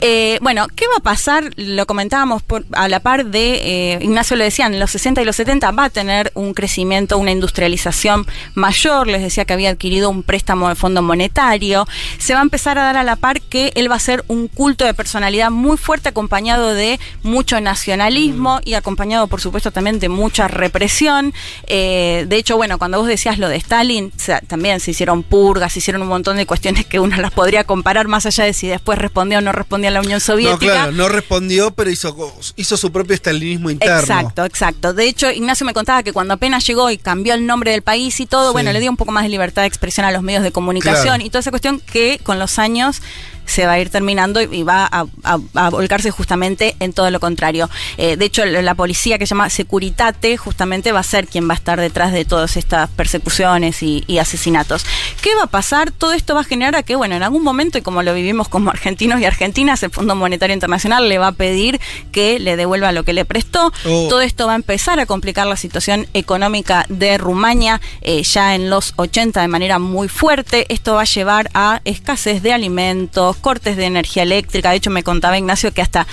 Eh, 0.01 0.39
bueno, 0.43 0.67
¿qué 0.75 0.87
va 0.89 0.97
a 0.99 1.03
pasar? 1.03 1.51
Lo 1.57 1.87
comentábamos 1.87 2.43
por- 2.43 2.65
a 2.73 2.89
la 2.89 3.01
par 3.01 3.27
de, 3.27 3.95
eh, 3.95 3.99
Ignacio 4.03 4.37
lo 4.37 4.45
decía, 4.45 4.67
en 4.67 4.79
los 4.79 4.91
60 4.91 5.23
y 5.23 5.25
los 5.25 5.37
70 5.37 5.71
va 5.73 5.85
a 5.85 5.91
tener 5.91 6.31
un 6.35 6.55
crecimiento, 6.55 7.19
una 7.19 7.31
industrialización 7.31 8.27
mayor, 8.55 9.07
les 9.07 9.23
decía 9.23 9.45
que 9.45 9.53
había 9.53 9.71
adquirido 9.71 10.11
un 10.11 10.23
préstamo 10.23 10.69
de 10.69 10.75
fondo 10.75 11.03
monetario, 11.03 11.87
se 12.19 12.35
va 12.35 12.41
a 12.41 12.43
empezar 12.43 12.79
a 12.79 12.83
dar 12.85 12.97
a 12.97 13.05
la 13.05 13.17
par 13.17 13.41
que 13.41 13.73
él 13.75 13.91
va 13.91 13.97
a 13.97 14.01
ser 14.01 14.25
un 14.29 14.49
culto 14.49 14.85
de 14.85 14.95
personalidad 14.95 15.51
muy 15.51 15.77
fuerte 15.77 16.09
acompañado 16.09 16.75
de 16.75 16.99
mucho 17.23 17.61
nacionalismo 17.61 18.61
y 18.65 18.75
acompañado 18.75 19.27
por 19.29 19.41
supuesto 19.41 19.71
también 19.71 19.99
de 19.99 20.09
mucha 20.09 20.49
represión. 20.49 21.33
Eh, 21.67 22.25
de 22.29 22.37
hecho, 22.37 22.57
bueno, 22.57 22.79
cuando 22.79 22.99
vos 22.99 23.07
decías 23.09 23.39
lo 23.39 23.49
de 23.49 23.57
Stalin, 23.57 24.13
o 24.17 24.21
sea, 24.21 24.41
también 24.41 24.81
se 24.81 24.91
hicieron 24.93 25.23
purgas, 25.23 25.73
se 25.73 25.79
hicieron 25.81 26.03
un 26.03 26.09
montón 26.09 26.37
de 26.37 26.47
cuestiones 26.47 26.87
que 26.87 26.99
uno 27.01 27.17
las 27.17 27.33
podría 27.39 27.63
comparar 27.63 28.09
más 28.09 28.27
allá 28.27 28.43
de 28.43 28.53
si 28.53 28.67
después 28.67 28.99
respondía 28.99 29.39
o 29.39 29.41
no 29.41 29.53
respondía 29.53 29.91
a 29.91 29.93
la 29.93 30.01
Unión 30.01 30.19
Soviética. 30.19 30.57
No, 30.67 30.73
claro, 30.73 30.93
no 30.93 31.09
respondió, 31.09 31.71
pero 31.71 31.89
hizo, 31.89 32.35
hizo 32.57 32.77
su 32.77 32.91
propio 32.91 33.15
estalinismo 33.15 33.71
interno. 33.71 34.01
Exacto, 34.01 34.45
exacto. 34.45 34.93
De 34.93 35.07
hecho, 35.07 35.31
Ignacio 35.31 35.65
me 35.65 35.73
contaba 35.73 36.03
que 36.03 36.13
cuando 36.13 36.35
apenas 36.35 36.67
llegó 36.67 36.91
y 36.91 36.99
cambió 36.99 37.35
el 37.35 37.47
nombre 37.47 37.71
del 37.71 37.83
país 37.83 38.19
y 38.19 38.27
todo, 38.27 38.49
Sí. 38.49 38.53
bueno, 38.55 38.73
le 38.73 38.81
dio 38.81 38.91
un 38.91 38.97
poco 38.97 39.13
más 39.13 39.23
de 39.23 39.29
libertad 39.29 39.63
de 39.63 39.69
expresión 39.69 40.05
a 40.05 40.11
los 40.11 40.23
medios 40.25 40.43
de 40.43 40.51
comunicación 40.51 41.05
Claro. 41.05 41.25
y 41.25 41.31
toda 41.31 41.39
esa 41.39 41.51
cuestión 41.51 41.79
que 41.79 42.19
con 42.25 42.41
los 42.41 42.59
años 42.59 43.03
se 43.49 43.67
va 43.67 43.73
a 43.73 43.81
ir 43.81 43.91
terminando 43.91 44.41
y 44.41 44.63
va 44.63 44.85
a, 44.91 45.07
a- 45.25 45.39
a 45.55 45.71
volcarse 45.71 46.11
justamente 46.11 46.77
en 46.81 46.93
todo 46.93 47.11
lo 47.11 47.21
contrario. 47.21 47.69
Eh, 47.97 48.17
de 48.17 48.25
hecho, 48.25 48.45
la 48.45 48.63
la 48.63 48.75
policía 48.75 49.19
que 49.19 49.27
se 49.27 49.31
llama 49.31 49.49
Securitate 49.51 50.37
justamente 50.37 50.93
va 50.93 51.01
a 51.01 51.03
ser 51.03 51.27
quien 51.27 51.49
va 51.49 51.53
a 51.55 51.57
estar 51.57 51.81
detrás 51.81 52.13
de 52.13 52.25
todas 52.25 52.57
estas 52.57 52.89
persecuciones 52.91 53.83
y, 53.83 54.05
y 54.07 54.19
asesinatos. 54.19 54.85
¿Qué 55.23 55.35
va 55.35 55.45
a 55.45 55.47
pasar? 55.47 55.91
Todo 55.91 56.13
esto 56.13 56.35
va 56.35 56.43
a 56.43 56.45
generar 56.45 56.77
a 56.77 56.83
que, 56.83 56.97
bueno, 56.97 57.15
en 57.17 57.23
algún 57.23 57.43
momento, 57.43 57.79
y 57.79 57.83
como 57.83 58.03
lo 58.03 58.13
vivimos 58.15 58.49
como 58.49 58.69
argentinos 58.71 59.21
y 59.21 59.25
argentinas, 59.25 59.83
el 59.83 59.91
Fondo 59.91 60.15
Monetario 60.15 60.53
Internacional 60.55 61.09
le 61.09 61.17
va 61.19 61.29
a 61.29 61.33
pedir 61.33 61.81
que 62.13 62.39
le 62.39 62.57
devuelva 62.57 62.93
lo 62.93 63.05
que 63.05 63.13
le 63.15 63.25
prestó. 63.25 63.73
Oh. 63.87 64.07
Todo 64.09 64.21
esto 64.21 64.47
va 64.47 64.53
a 64.53 64.57
empezar 64.57 65.01
a 65.01 65.07
complicar 65.07 65.47
la 65.47 65.57
situación 65.57 66.07
económica 66.13 66.85
de 66.91 67.17
Rumania 67.17 67.81
eh, 68.03 68.23
ya 68.23 68.55
en 68.55 68.69
los 68.71 68.93
80 68.97 69.41
de 69.41 69.49
manera 69.49 69.79
muy 69.79 70.09
fuerte. 70.09 70.67
Esto 70.69 70.95
va 70.95 71.03
a 71.03 71.05
llevar 71.05 71.51
a 71.55 71.81
escasez 71.85 72.43
de 72.43 72.53
alimentos, 72.53 73.37
cortes 73.39 73.77
de 73.77 73.87
energía 73.87 74.23
eléctrica. 74.23 74.71
De 74.71 74.77
hecho, 74.77 74.91
me 74.91 75.03
contaba 75.03 75.39
Ignacio 75.39 75.73
que 75.73 75.83
hasta 75.83 76.07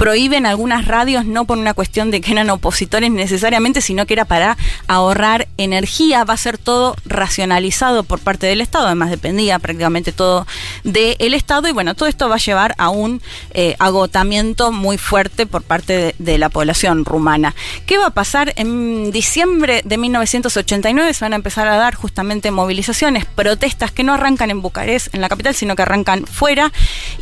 prohíben 0.00 0.46
algunas 0.46 0.86
radios 0.86 1.26
no 1.26 1.44
por 1.44 1.58
una 1.58 1.74
cuestión 1.74 2.10
de 2.10 2.22
que 2.22 2.32
eran 2.32 2.48
opositores 2.48 3.10
necesariamente, 3.10 3.82
sino 3.82 4.06
que 4.06 4.14
era 4.14 4.24
para 4.24 4.56
ahorrar 4.88 5.46
energía, 5.58 6.24
va 6.24 6.32
a 6.32 6.38
ser 6.38 6.56
todo 6.56 6.96
racionalizado 7.04 8.02
por 8.02 8.18
parte 8.18 8.46
del 8.46 8.62
Estado, 8.62 8.86
además 8.86 9.10
dependía 9.10 9.58
prácticamente 9.58 10.12
todo 10.12 10.46
del 10.84 11.34
Estado 11.34 11.68
y 11.68 11.72
bueno, 11.72 11.94
todo 11.94 12.08
esto 12.08 12.30
va 12.30 12.36
a 12.36 12.38
llevar 12.38 12.74
a 12.78 12.88
un 12.88 13.20
eh, 13.52 13.76
agotamiento 13.78 14.72
muy 14.72 14.96
fuerte 14.96 15.44
por 15.44 15.64
parte 15.64 16.14
de, 16.18 16.38
la 16.38 16.48
población 16.48 17.04
rumana. 17.04 17.54
¿Qué 17.84 17.98
va 17.98 18.06
a 18.06 18.14
pasar? 18.14 18.54
En 18.56 19.10
diciembre 19.10 19.82
de 19.84 19.98
1989 19.98 21.12
se 21.12 21.24
van 21.26 21.34
a 21.34 21.36
empezar 21.36 21.68
a 21.68 21.76
dar 21.76 21.94
justamente 21.94 22.50
movilizaciones, 22.50 23.26
protestas 23.26 23.92
que 23.92 24.02
no 24.02 24.14
arrancan 24.14 24.50
en 24.50 24.62
Bucarest, 24.62 25.14
en 25.14 25.20
la 25.20 25.28
capital, 25.28 25.54
sino 25.54 25.76
que 25.76 25.82
arrancan 25.82 26.24
fuera 26.24 26.72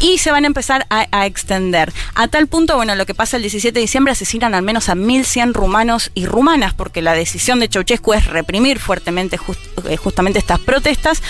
y 0.01 0.19
se 0.19 0.31
van 0.31 0.45
a 0.45 0.47
empezar 0.47 0.87
a 0.91 1.27
extender. 1.27 1.93
A 2.15 2.29
tal 2.29 2.47
punto, 2.47 2.68
bueno, 2.77 2.95
lo 2.95 3.07
que 3.07 3.15
pasa 3.15 3.37
el 3.37 3.43
17 3.43 3.75
de 3.75 3.81
diciembre 3.81 4.13
asesinan 4.13 4.55
al 4.55 4.63
menos 4.63 4.89
a 4.89 4.95
1.100 4.95 5.53
rumanos 5.53 6.11
y 6.15 6.27
rumanas, 6.27 6.75
porque 6.75 7.03
la 7.03 7.15
decisión 7.15 7.61
de 7.61 7.69
Ceausescu 7.69 8.13
es 8.15 8.27
reprimir 8.27 8.79
fuertemente 8.79 9.37
just, 9.37 9.61
eh, 9.89 9.97
justamente 9.97 10.39
estas 10.39 10.59
protestas. 10.59 11.23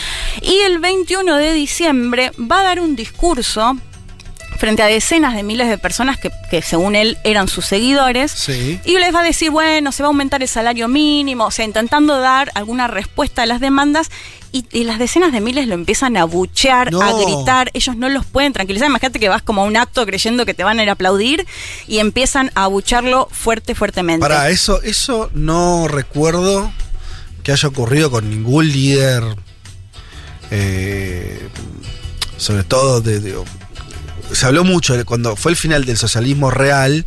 Y 0.42 0.58
el 0.60 0.78
21 0.78 1.36
de 1.36 1.52
diciembre 1.52 2.32
va 2.38 2.60
a 2.60 2.64
dar 2.64 2.80
un 2.80 2.96
discurso 2.96 3.76
frente 4.58 4.82
a 4.82 4.86
decenas 4.86 5.34
de 5.34 5.42
miles 5.42 5.68
de 5.68 5.78
personas 5.78 6.18
que, 6.18 6.30
que 6.50 6.62
según 6.62 6.96
él 6.96 7.16
eran 7.24 7.48
sus 7.48 7.64
seguidores. 7.64 8.32
Sí. 8.32 8.80
Y 8.84 8.98
les 8.98 9.14
va 9.14 9.20
a 9.20 9.24
decir, 9.24 9.50
bueno, 9.50 9.92
se 9.92 10.02
va 10.02 10.08
a 10.08 10.10
aumentar 10.10 10.42
el 10.42 10.48
salario 10.48 10.88
mínimo, 10.88 11.46
o 11.46 11.50
sea, 11.50 11.64
intentando 11.64 12.18
dar 12.18 12.50
alguna 12.54 12.88
respuesta 12.88 13.42
a 13.42 13.46
las 13.46 13.60
demandas. 13.60 14.10
Y, 14.50 14.64
y, 14.72 14.84
las 14.84 14.98
decenas 14.98 15.30
de 15.32 15.40
miles 15.40 15.66
lo 15.68 15.74
empiezan 15.74 16.16
a 16.16 16.24
buchear, 16.24 16.90
No. 16.90 17.02
a 17.02 17.12
gritar, 17.22 17.70
ellos 17.74 17.96
no 17.96 18.08
los 18.08 18.24
pueden 18.24 18.52
tranquilizar. 18.54 18.88
Imagínate 18.88 19.20
que 19.20 19.28
vas 19.28 19.42
como 19.42 19.60
a 19.62 19.64
un 19.64 19.76
acto 19.76 20.06
creyendo 20.06 20.46
que 20.46 20.54
te 20.54 20.64
van 20.64 20.78
a 20.78 20.82
ir 20.82 20.88
a 20.88 20.92
aplaudir 20.92 21.46
y 21.86 21.98
empiezan 21.98 22.50
a 22.54 22.66
bucharlo 22.66 23.28
fuerte, 23.30 23.74
fuertemente. 23.74 24.20
Para 24.20 24.48
eso, 24.48 24.80
eso 24.82 25.30
no 25.34 25.86
recuerdo 25.86 26.72
que 27.42 27.52
haya 27.52 27.68
ocurrido 27.68 28.10
con 28.10 28.30
ningún 28.30 28.68
líder, 28.72 29.22
eh, 30.50 31.48
sobre 32.36 32.64
todo 32.64 33.00
de, 33.00 33.20
de- 33.20 33.36
se 34.32 34.46
habló 34.46 34.64
mucho 34.64 34.94
cuando 35.06 35.36
fue 35.36 35.52
el 35.52 35.56
final 35.56 35.84
del 35.84 35.96
socialismo 35.96 36.50
real 36.50 37.06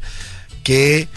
que 0.64 1.08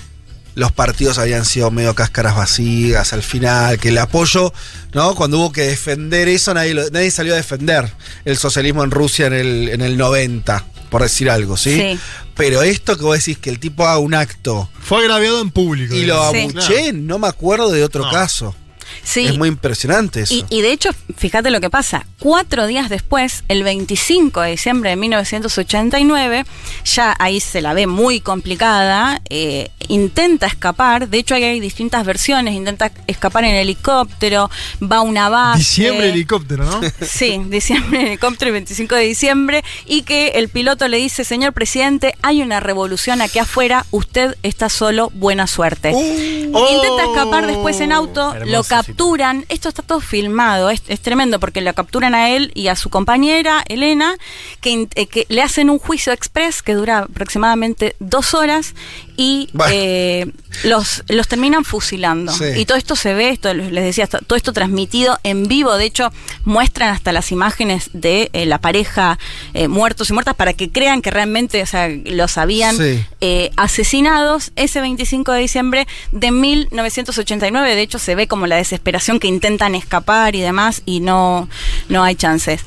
los 0.54 0.70
partidos 0.72 1.18
habían 1.18 1.44
sido 1.44 1.70
medio 1.70 1.94
cáscaras 1.94 2.36
vacías 2.36 3.12
al 3.12 3.22
final, 3.22 3.78
que 3.78 3.88
el 3.88 3.98
apoyo, 3.98 4.52
¿no? 4.92 5.14
Cuando 5.14 5.38
hubo 5.38 5.52
que 5.52 5.62
defender 5.62 6.28
eso, 6.28 6.54
nadie, 6.54 6.74
lo- 6.74 6.88
nadie 6.90 7.10
salió 7.10 7.32
a 7.34 7.36
defender 7.36 7.92
el 8.24 8.36
socialismo 8.36 8.84
en 8.84 8.90
Rusia 8.90 9.26
en 9.26 9.32
el, 9.32 9.68
en 9.70 9.80
el 9.80 9.96
90, 9.96 10.64
por 10.90 11.02
decir 11.02 11.28
algo, 11.30 11.56
¿sí? 11.56 11.74
Sí. 11.76 11.98
Pero 12.36 12.62
esto 12.62 12.96
que 12.96 13.04
vos 13.04 13.16
decís 13.18 13.38
que 13.38 13.50
el 13.50 13.58
tipo 13.60 13.86
haga 13.86 13.98
un 13.98 14.14
acto 14.14 14.68
Fue 14.80 14.98
agraviado 15.00 15.40
en 15.40 15.50
público. 15.50 15.94
y 15.94 16.04
lo 16.04 16.30
Sí. 16.32 16.38
abuché, 16.40 16.92
no 16.92 17.18
me 17.18 17.28
acuerdo 17.28 17.70
de 17.70 17.82
otro 17.84 18.04
No. 18.04 18.10
caso. 18.10 18.54
Sí. 19.02 19.26
Es 19.26 19.38
muy 19.38 19.48
impresionante 19.48 20.22
eso. 20.22 20.34
Y, 20.34 20.44
y 20.48 20.62
de 20.62 20.72
hecho, 20.72 20.90
fíjate 21.16 21.50
lo 21.50 21.60
que 21.60 21.70
pasa. 21.70 22.06
Cuatro 22.18 22.66
días 22.66 22.88
después, 22.88 23.44
el 23.48 23.62
25 23.62 24.40
de 24.40 24.50
diciembre 24.52 24.90
de 24.90 24.96
1989, 24.96 26.44
ya 26.84 27.14
ahí 27.18 27.40
se 27.40 27.60
la 27.60 27.74
ve 27.74 27.86
muy 27.86 28.20
complicada, 28.20 29.20
eh, 29.28 29.70
intenta 29.88 30.46
escapar, 30.46 31.08
de 31.08 31.18
hecho 31.18 31.34
ahí 31.34 31.44
hay 31.44 31.60
distintas 31.60 32.04
versiones, 32.06 32.54
intenta 32.54 32.92
escapar 33.06 33.44
en 33.44 33.54
helicóptero, 33.54 34.50
va 34.82 34.96
a 34.96 35.00
una 35.02 35.28
base. 35.28 35.58
Diciembre 35.58 36.10
helicóptero, 36.10 36.64
¿no? 36.64 36.80
Sí, 37.00 37.40
diciembre 37.46 38.06
helicóptero, 38.06 38.48
el 38.48 38.54
25 38.54 38.94
de 38.94 39.02
diciembre, 39.02 39.64
y 39.86 40.02
que 40.02 40.28
el 40.28 40.48
piloto 40.48 40.88
le 40.88 40.96
dice, 40.96 41.24
señor 41.24 41.52
presidente, 41.52 42.14
hay 42.22 42.42
una 42.42 42.60
revolución 42.60 43.20
aquí 43.20 43.38
afuera, 43.38 43.86
usted 43.90 44.36
está 44.42 44.68
solo, 44.68 45.10
buena 45.14 45.46
suerte. 45.46 45.90
Intenta 45.90 47.04
escapar 47.04 47.46
después 47.46 47.80
en 47.80 47.92
auto, 47.92 48.34
Hermosa 48.34 48.50
lo 48.50 48.62
situación. 48.62 48.83
Capturan, 48.86 49.44
esto 49.48 49.68
está 49.68 49.82
todo 49.82 50.00
filmado, 50.00 50.70
es, 50.70 50.82
es 50.88 51.00
tremendo 51.00 51.40
porque 51.40 51.60
lo 51.60 51.72
capturan 51.74 52.14
a 52.14 52.30
él 52.30 52.50
y 52.54 52.68
a 52.68 52.76
su 52.76 52.90
compañera, 52.90 53.64
Elena, 53.68 54.16
que, 54.60 54.88
eh, 54.94 55.06
que 55.06 55.26
le 55.28 55.42
hacen 55.42 55.70
un 55.70 55.78
juicio 55.78 56.12
express 56.12 56.62
que 56.62 56.74
dura 56.74 57.00
aproximadamente 57.00 57.96
dos 57.98 58.34
horas 58.34 58.74
y 59.16 59.48
Bueno. 59.52 59.72
eh, 59.74 60.26
los, 60.64 61.02
los 61.08 61.28
terminan 61.28 61.64
fusilando. 61.64 62.32
Sí. 62.32 62.44
Y 62.56 62.64
todo 62.64 62.76
esto 62.78 62.96
se 62.96 63.14
ve, 63.14 63.30
esto 63.30 63.52
les 63.54 63.84
decía, 63.84 64.06
todo 64.06 64.36
esto 64.36 64.52
transmitido 64.52 65.18
en 65.24 65.46
vivo, 65.48 65.76
de 65.76 65.84
hecho 65.84 66.12
muestran 66.44 66.90
hasta 66.90 67.12
las 67.12 67.32
imágenes 67.32 67.90
de 67.92 68.30
eh, 68.32 68.46
la 68.46 68.58
pareja 68.58 69.18
eh, 69.52 69.68
muertos 69.68 70.10
y 70.10 70.12
muertas 70.12 70.34
para 70.34 70.52
que 70.52 70.70
crean 70.70 71.02
que 71.02 71.10
realmente 71.10 71.62
o 71.62 71.66
sea, 71.66 71.88
los 71.88 72.38
habían 72.38 72.76
Sí. 72.76 73.04
eh, 73.20 73.50
asesinados 73.56 74.52
ese 74.56 74.80
25 74.80 75.32
de 75.32 75.40
diciembre 75.40 75.86
de 76.12 76.30
1989. 76.30 77.74
De 77.74 77.82
hecho, 77.82 77.98
se 77.98 78.14
ve 78.14 78.26
como 78.26 78.46
la 78.46 78.56
desesperación 78.56 79.18
que 79.20 79.28
intentan 79.28 79.74
escapar 79.74 80.34
y 80.34 80.40
demás, 80.40 80.82
y 80.86 81.00
no, 81.00 81.48
no 81.88 82.02
hay 82.04 82.14
chances. 82.16 82.60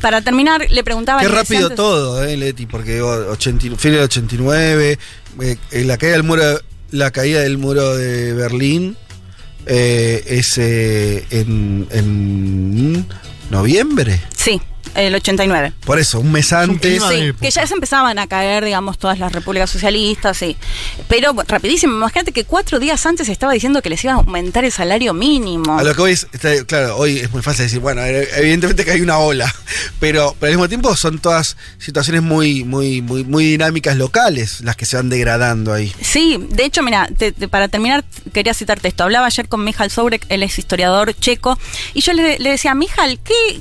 Para 0.00 0.22
terminar, 0.22 0.66
le 0.70 0.84
preguntaba. 0.84 1.20
Qué 1.20 1.28
rápido 1.28 1.70
todo, 1.70 2.24
eh, 2.24 2.36
Leti, 2.36 2.66
porque 2.66 3.00
80 3.02 3.76
fin 3.76 3.92
del 3.92 4.02
89, 4.02 4.98
eh, 5.40 5.84
la 5.84 5.98
caída 5.98 6.14
del 6.14 6.22
muro, 6.24 6.60
la 6.90 7.10
caída 7.10 7.40
del 7.40 7.58
muro 7.58 7.96
de 7.96 8.32
Berlín 8.34 8.96
eh, 9.66 10.24
es 10.26 10.58
eh, 10.58 11.24
en, 11.30 11.86
en 11.90 13.06
noviembre. 13.50 14.20
Sí, 14.36 14.60
el 14.94 15.14
89. 15.14 15.72
Por 15.84 15.98
eso, 15.98 16.20
un 16.20 16.32
mes 16.32 16.52
antes. 16.52 17.02
Sí, 17.02 17.32
que 17.40 17.50
ya 17.50 17.66
se 17.66 17.74
empezaban 17.74 18.18
a 18.18 18.26
caer, 18.26 18.64
digamos, 18.64 18.98
todas 18.98 19.18
las 19.18 19.32
repúblicas 19.32 19.70
socialistas, 19.70 20.36
sí. 20.36 20.56
Pero 21.08 21.34
rapidísimo, 21.46 21.94
imagínate 21.96 22.32
que 22.32 22.44
cuatro 22.44 22.78
días 22.78 23.04
antes 23.06 23.28
estaba 23.28 23.52
diciendo 23.52 23.82
que 23.82 23.88
les 23.90 24.02
iba 24.04 24.14
a 24.14 24.16
aumentar 24.16 24.64
el 24.64 24.72
salario 24.72 25.14
mínimo. 25.14 25.78
A 25.78 25.82
lo 25.82 25.94
que 25.94 26.02
hoy 26.02 26.12
es, 26.12 26.26
está- 26.32 26.64
claro, 26.64 26.96
hoy 26.96 27.18
es 27.18 27.30
muy 27.32 27.42
fácil 27.42 27.64
decir, 27.66 27.80
bueno, 27.80 28.02
eh, 28.04 28.28
evidentemente 28.36 28.84
que 28.84 28.90
hay 28.92 29.00
una 29.00 29.18
ola, 29.18 29.52
pero, 30.00 30.36
pero 30.38 30.50
al 30.52 30.56
mismo 30.56 30.68
tiempo 30.68 30.94
son 30.96 31.18
todas 31.18 31.56
situaciones 31.78 32.22
muy, 32.22 32.64
muy, 32.64 33.02
muy, 33.02 33.24
muy 33.24 33.44
dinámicas 33.44 33.96
locales 33.96 34.60
las 34.62 34.76
que 34.76 34.86
se 34.86 34.96
van 34.96 35.08
degradando 35.08 35.72
ahí. 35.72 35.92
Sí, 36.00 36.38
de 36.50 36.64
hecho, 36.64 36.82
mira, 36.82 37.08
te- 37.16 37.32
te- 37.32 37.48
para 37.48 37.68
terminar, 37.68 38.04
quería 38.32 38.54
citarte 38.54 38.88
esto. 38.88 39.04
Hablaba 39.04 39.26
ayer 39.26 39.48
con 39.48 39.64
Mijal 39.64 39.90
Sobrek, 39.90 40.24
él 40.28 40.42
es 40.42 40.58
historiador 40.58 41.14
checo, 41.14 41.58
y 41.94 42.00
yo 42.00 42.12
le, 42.12 42.38
le 42.38 42.50
decía, 42.50 42.74
Mijal, 42.74 43.18
¿qué, 43.22 43.60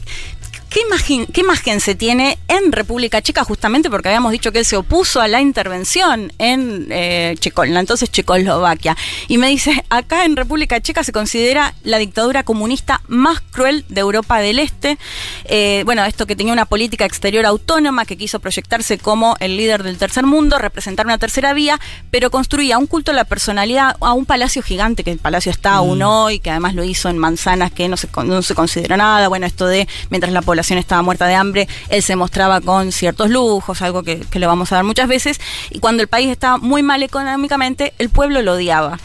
qué, 0.69 0.82
imagen, 0.82 1.25
¿qué 1.27 1.41
imagen 1.41 1.80
se 1.80 1.95
tiene 1.95 2.38
en 2.47 2.71
República 2.71 3.21
Checa? 3.21 3.43
Justamente 3.43 3.89
porque 3.89 4.10
habíamos 4.10 4.32
dicho 4.32 4.51
que 4.51 4.60
él 4.60 4.65
se 4.65 4.75
opuso 4.75 5.21
a 5.21 5.27
la 5.27 5.41
intervención 5.41 6.34
en, 6.38 6.88
eh, 6.89 7.36
Checo- 7.39 7.65
en 7.65 7.73
la 7.73 7.80
entonces 7.80 8.12
Checoslovaquia. 8.12 8.97
Y 9.27 9.38
me 9.38 9.47
dice, 9.47 9.86
acá 9.89 10.25
en 10.25 10.36
República 10.36 10.82
Checa 10.82 11.03
se 11.03 11.12
considera 11.12 11.73
la 11.84 11.97
dictadura 11.97 12.43
comunista 12.43 13.01
más 13.08 13.39
cruel 13.39 13.86
de 13.88 14.01
Europa 14.01 14.39
del 14.39 14.60
Este. 14.60 14.97
Eh, 15.45 15.84
bueno, 15.86 16.03
esto 16.03 16.25
que 16.25 16.36
tenía 16.36 16.51
una 16.51 16.65
política 16.65 17.06
exterior 17.06 17.45
autónoma, 17.45 18.06
que 18.06 18.17
quiso 18.17 18.39
proyectarse 18.39 18.97
como 18.97 19.38
el 19.39 19.56
líder 19.56 19.84
del 19.84 19.97
tercer 19.97 20.25
mundo, 20.25 20.58
representar 20.58 21.06
una 21.06 21.17
tercera 21.17 21.53
vía, 21.53 21.80
pero 22.12 22.30
construía 22.30 22.77
un 22.77 22.88
culto 22.88 23.12
a 23.12 23.13
la 23.13 23.23
personalidad, 23.23 23.95
a 24.01 24.13
un 24.13 24.25
palacio 24.25 24.62
gigante, 24.62 25.03
que 25.06 25.12
el 25.12 25.19
palacio 25.19 25.51
está 25.51 25.75
aún 25.75 26.01
hoy, 26.01 26.39
que 26.39 26.49
además 26.51 26.75
lo 26.75 26.84
hizo 26.84 27.08
en 27.08 27.17
manzanas 27.17 27.71
que 27.71 27.88
no 27.88 27.95
se, 27.95 28.10
no 28.25 28.41
se 28.41 28.53
consideró 28.53 28.97
nada. 28.97 29.30
Bueno, 29.30 29.45
esto 29.45 29.65
de 29.65 29.88
mientras 30.10 30.34
la 30.34 30.41
población 30.41 30.57
estaba 30.60 31.02
muerta 31.02 31.28
de 31.28 31.36
hambre, 31.36 31.67
él 31.89 32.02
se 32.02 32.15
mostraba 32.15 32.62
con 32.62 32.91
ciertos 32.91 33.30
lujos, 33.30 33.82
algo 33.82 34.04
que, 34.04 34.20
que 34.20 34.39
le 34.39 34.48
vamos 34.48 34.72
a 34.72 34.76
dar 34.76 34.84
muchas 34.84 35.08
veces. 35.08 35.39
Y 35.70 35.80
cuando 35.80 36.04
el 36.04 36.08
país 36.08 36.30
estaba 36.30 36.58
muy 36.58 36.84
mal 36.84 37.04
económicamente, 37.04 37.93
el 37.98 38.10
pueblo 38.10 38.41
lo 38.41 38.54
odiaba. 38.54 39.00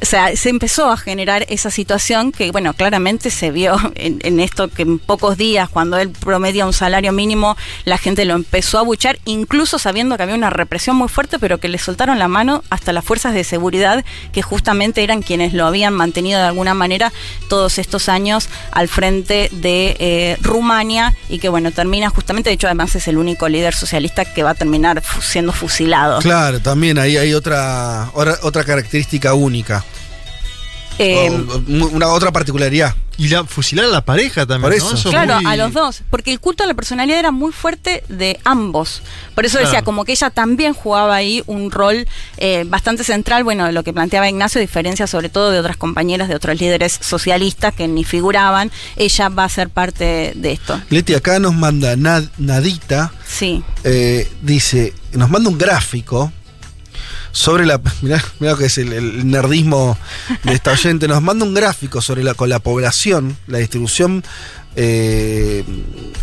O 0.00 0.04
sea, 0.04 0.36
se 0.36 0.50
empezó 0.50 0.90
a 0.90 0.96
generar 0.96 1.46
esa 1.48 1.70
situación 1.70 2.32
que, 2.32 2.50
bueno, 2.50 2.74
claramente 2.74 3.30
se 3.30 3.50
vio 3.50 3.76
en, 3.94 4.18
en 4.22 4.40
esto 4.40 4.68
que 4.68 4.82
en 4.82 4.98
pocos 4.98 5.36
días, 5.36 5.68
cuando 5.68 5.98
él 5.98 6.10
promedia 6.10 6.66
un 6.66 6.72
salario 6.72 7.12
mínimo, 7.12 7.56
la 7.84 7.98
gente 7.98 8.24
lo 8.24 8.34
empezó 8.34 8.78
a 8.78 8.82
buchar, 8.82 9.18
incluso 9.24 9.78
sabiendo 9.78 10.16
que 10.16 10.22
había 10.22 10.34
una 10.34 10.50
represión 10.50 10.96
muy 10.96 11.08
fuerte, 11.08 11.38
pero 11.38 11.58
que 11.58 11.68
le 11.68 11.78
soltaron 11.78 12.18
la 12.18 12.28
mano 12.28 12.62
hasta 12.70 12.92
las 12.92 13.04
fuerzas 13.04 13.34
de 13.34 13.44
seguridad, 13.44 14.04
que 14.32 14.42
justamente 14.42 15.02
eran 15.02 15.22
quienes 15.22 15.52
lo 15.52 15.66
habían 15.66 15.94
mantenido 15.94 16.40
de 16.40 16.46
alguna 16.46 16.74
manera 16.74 17.12
todos 17.48 17.78
estos 17.78 18.08
años 18.08 18.48
al 18.72 18.88
frente 18.88 19.48
de 19.52 19.96
eh, 19.98 20.36
Rumania 20.42 21.14
y 21.28 21.38
que, 21.38 21.48
bueno, 21.48 21.72
termina 21.72 22.10
justamente, 22.10 22.50
de 22.50 22.54
hecho, 22.54 22.66
además 22.66 22.94
es 22.96 23.08
el 23.08 23.16
único 23.16 23.48
líder 23.48 23.74
socialista 23.74 24.24
que 24.24 24.42
va 24.42 24.50
a 24.50 24.54
terminar 24.54 25.02
siendo 25.20 25.52
fusilado. 25.52 26.20
Claro, 26.20 26.60
también 26.60 26.98
ahí 26.98 27.16
hay 27.16 27.34
otra, 27.34 28.10
otra 28.14 28.64
característica 28.64 29.34
única. 29.34 29.84
Eh, 30.98 31.28
O- 31.30 31.54
o- 31.54 31.88
una 31.88 32.08
otra 32.08 32.32
particularidad. 32.32 32.94
Y 33.18 33.28
la, 33.28 33.44
fusilar 33.44 33.86
a 33.86 33.88
la 33.88 34.04
pareja 34.04 34.44
también. 34.44 34.70
Por 34.70 34.78
¿no? 34.78 34.94
eso. 34.94 34.94
es 35.08 35.14
Claro, 35.14 35.36
muy- 35.40 35.50
a 35.50 35.56
los 35.56 35.72
dos, 35.72 36.02
porque 36.10 36.30
el 36.32 36.38
culto 36.38 36.64
a 36.64 36.66
la 36.66 36.74
personalidad 36.74 37.18
era 37.18 37.30
muy 37.30 37.50
fuerte 37.50 38.04
de 38.10 38.38
ambos. 38.44 39.02
Por 39.34 39.46
eso 39.46 39.58
decía, 39.58 39.80
como 39.80 40.04
que 40.04 40.12
ella 40.12 40.28
también 40.28 40.74
jugaba 40.74 41.14
ahí 41.16 41.42
un 41.46 41.70
rol 41.70 42.06
eh, 42.36 42.64
bastante 42.66 43.04
central, 43.04 43.42
bueno, 43.42 43.72
lo 43.72 43.82
que 43.84 43.94
planteaba 43.94 44.28
Ignacio, 44.28 44.60
diferencia 44.60 45.06
sobre 45.06 45.30
todo 45.30 45.50
de 45.50 45.60
otras 45.60 45.78
compañeras, 45.78 46.28
de 46.28 46.34
otros 46.34 46.60
líderes 46.60 46.98
socialistas 47.00 47.74
que 47.74 47.88
ni 47.88 48.04
figuraban, 48.04 48.70
ella 48.96 49.30
va 49.30 49.44
a 49.44 49.48
ser 49.48 49.70
parte 49.70 50.32
de 50.36 50.52
esto. 50.52 50.78
Leti 50.90 51.14
acá 51.14 51.38
nos 51.38 51.54
manda 51.54 51.96
Nad- 51.96 52.28
Nadita, 52.36 53.12
Sí, 53.26 53.62
eh, 53.84 54.30
dice, 54.42 54.92
nos 55.12 55.30
manda 55.30 55.48
un 55.48 55.56
gráfico 55.56 56.32
sobre 57.36 57.66
la. 57.66 57.80
Mirá, 58.00 58.24
mirá 58.40 58.56
que 58.56 58.64
es 58.64 58.78
el, 58.78 58.92
el 58.92 59.30
nerdismo 59.30 59.98
de 60.42 60.54
esta 60.54 60.72
oyente. 60.72 61.06
Nos 61.06 61.22
manda 61.22 61.44
un 61.44 61.52
gráfico 61.52 62.00
sobre 62.00 62.24
la, 62.24 62.32
con 62.34 62.48
la 62.48 62.60
población, 62.60 63.36
la 63.46 63.58
distribución 63.58 64.24
eh, 64.74 65.62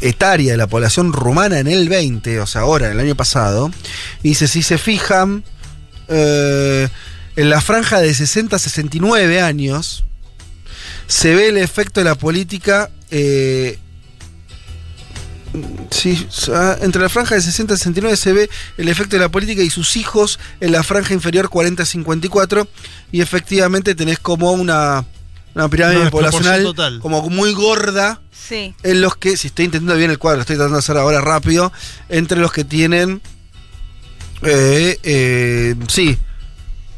etaria 0.01 0.53
de 0.53 0.57
la 0.57 0.67
población 0.67 1.13
rumana 1.13 1.59
en 1.59 1.67
el 1.67 1.87
20, 1.87 2.39
o 2.39 2.47
sea, 2.47 2.61
ahora, 2.61 2.87
en 2.87 2.93
el 2.93 2.99
año 2.99 3.15
pasado. 3.15 3.71
Y 4.23 4.29
dice: 4.29 4.47
si 4.47 4.63
se 4.63 4.79
fijan, 4.79 5.43
eh, 6.07 6.87
en 7.35 7.49
la 7.49 7.61
franja 7.61 8.01
de 8.01 8.11
60 8.13 8.55
a 8.55 8.59
69 8.59 9.39
años, 9.39 10.05
se 11.05 11.35
ve 11.35 11.49
el 11.49 11.57
efecto 11.57 11.99
de 11.99 12.05
la 12.05 12.15
política. 12.15 12.89
eh, 13.11 13.77
Sí, 15.91 16.27
ah, 16.53 16.77
entre 16.81 17.01
la 17.01 17.09
franja 17.09 17.35
de 17.35 17.41
60 17.41 17.75
y 17.75 17.77
69 17.77 18.17
se 18.17 18.33
ve 18.33 18.49
el 18.77 18.89
efecto 18.89 19.15
de 19.15 19.21
la 19.21 19.29
política 19.29 19.61
y 19.61 19.69
sus 19.69 19.95
hijos 19.95 20.39
en 20.59 20.71
la 20.71 20.81
franja 20.83 21.13
inferior 21.13 21.49
40 21.49 21.83
a 21.83 21.85
54 21.85 22.67
y 23.11 23.21
efectivamente 23.21 23.93
tenés 23.93 24.17
como 24.19 24.51
una, 24.51 25.05
una 25.53 25.69
pirámide 25.69 26.09
poblacional 26.09 26.63
total. 26.63 26.99
como 26.99 27.29
muy 27.29 27.53
gorda 27.53 28.19
Sí. 28.31 28.73
en 28.83 29.01
los 29.01 29.15
que, 29.15 29.37
si 29.37 29.47
estoy 29.47 29.65
entendiendo 29.65 29.95
bien 29.97 30.11
el 30.11 30.17
cuadro, 30.17 30.41
estoy 30.41 30.55
tratando 30.57 30.75
de 30.75 30.79
hacer 30.79 30.97
ahora 30.97 31.21
rápido, 31.21 31.71
entre 32.09 32.39
los 32.39 32.51
que 32.51 32.65
tienen, 32.65 33.21
eh, 34.41 34.99
eh, 35.03 35.75
sí, 35.87 36.17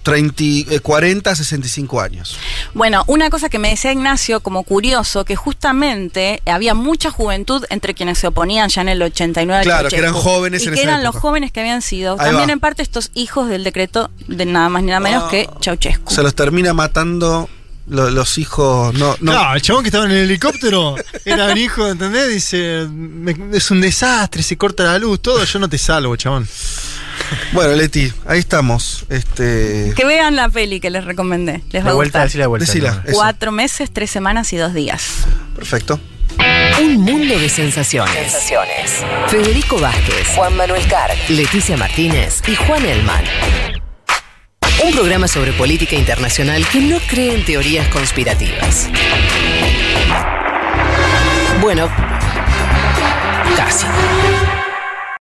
30, 0.06 0.44
eh, 0.70 0.80
40 0.82 1.32
a 1.32 1.36
65 1.36 2.00
años. 2.00 2.38
Bueno, 2.76 3.04
una 3.08 3.32
cosa 3.32 3.50
que 3.50 3.58
me 3.58 3.70
decía 3.72 3.92
Ignacio 3.92 4.40
como 4.40 4.62
curioso, 4.64 5.26
que 5.26 5.36
justamente 5.36 6.42
había 6.46 6.76
mucha 6.76 7.10
juventud 7.10 7.66
entre 7.72 7.96
quienes 7.96 8.20
se 8.20 8.28
oponían 8.28 8.70
ya 8.70 8.82
en 8.82 8.90
el 8.90 9.02
89 9.02 9.60
al 9.62 9.66
Claro, 9.66 9.90
que 9.90 9.98
eran 9.98 10.14
jóvenes 10.14 10.62
y 10.64 10.68
en 10.68 10.74
que 10.76 10.80
esa 10.82 10.90
eran 10.92 11.04
los 11.04 11.16
jóvenes 11.16 11.52
que 11.52 11.60
habían 11.62 11.82
sido 11.82 12.14
Ahí 12.14 12.28
también 12.28 12.50
va. 12.50 12.54
en 12.54 12.60
parte 12.60 12.84
estos 12.84 13.10
hijos 13.16 13.50
del 13.50 13.64
decreto 13.64 14.12
de 14.28 14.46
nada 14.46 14.70
más 14.70 14.84
ni 14.84 14.90
nada 14.90 15.00
menos 15.00 15.24
Ah. 15.26 15.30
que 15.32 15.50
Ceausescu. 15.60 16.14
Se 16.14 16.22
los 16.22 16.36
termina 16.36 16.74
matando 16.74 17.50
lo- 17.88 18.10
los 18.12 18.38
hijos, 18.38 18.94
no, 18.94 19.16
no, 19.22 19.34
No, 19.34 19.54
el 19.56 19.62
chabón 19.64 19.82
que 19.84 19.90
estaba 19.90 20.06
en 20.06 20.12
el 20.12 20.18
helicóptero 20.30 20.96
era 21.26 21.48
un 21.48 21.58
hijo, 21.58 21.88
¿entendés? 21.88 22.30
Dice, 22.30 22.88
"Me- 22.90 23.36
es 23.58 23.70
un 23.72 23.82
desastre, 23.82 24.44
se 24.44 24.56
corta 24.58 24.84
la 24.84 24.98
luz, 25.00 25.20
todo, 25.22 25.44
yo 25.44 25.60
no 25.60 25.68
te 25.68 25.78
salvo, 25.80 26.16
chabón. 26.16 26.48
Bueno, 27.54 27.74
Leti, 27.74 28.12
ahí 28.28 28.40
estamos. 28.40 29.06
Este, 29.10 29.94
Que 29.96 30.06
vean 30.06 30.36
la 30.36 30.50
peli 30.50 30.80
que 30.80 30.90
les 30.90 31.04
recomendé. 31.06 31.62
Les 31.72 31.82
va 31.84 31.88
La 31.88 31.92
a 31.92 31.96
vuelta, 31.96 32.20
gustar. 32.20 32.24
decir 32.28 32.40
la 32.42 32.48
vuelta. 32.48 32.66
Decila. 32.66 33.04
no. 33.08 33.14
Cuatro 33.14 33.52
meses, 33.52 33.90
tres 33.92 34.10
semanas 34.12 34.52
y 34.54 34.58
dos 34.58 34.74
días. 34.74 35.26
Perfecto. 35.56 36.00
Un 36.82 36.96
mundo 37.02 37.40
de 37.40 37.48
sensaciones. 37.50 38.36
Federico 39.30 39.80
Vázquez, 39.80 40.28
Juan 40.36 40.56
Manuel 40.58 40.86
Carg, 40.88 41.16
Leticia 41.30 41.78
Martínez 41.78 42.42
y 42.48 42.56
Juan 42.56 42.86
Elman. 42.86 43.24
Un 44.84 44.92
programa 44.94 45.28
sobre 45.30 45.54
política 45.54 45.96
internacional 45.96 46.66
que 46.68 46.80
no 46.82 47.00
cree 47.08 47.34
en 47.36 47.46
teorías 47.46 47.88
conspirativas. 47.88 48.90
Bueno, 51.62 51.90
casi. 53.56 53.86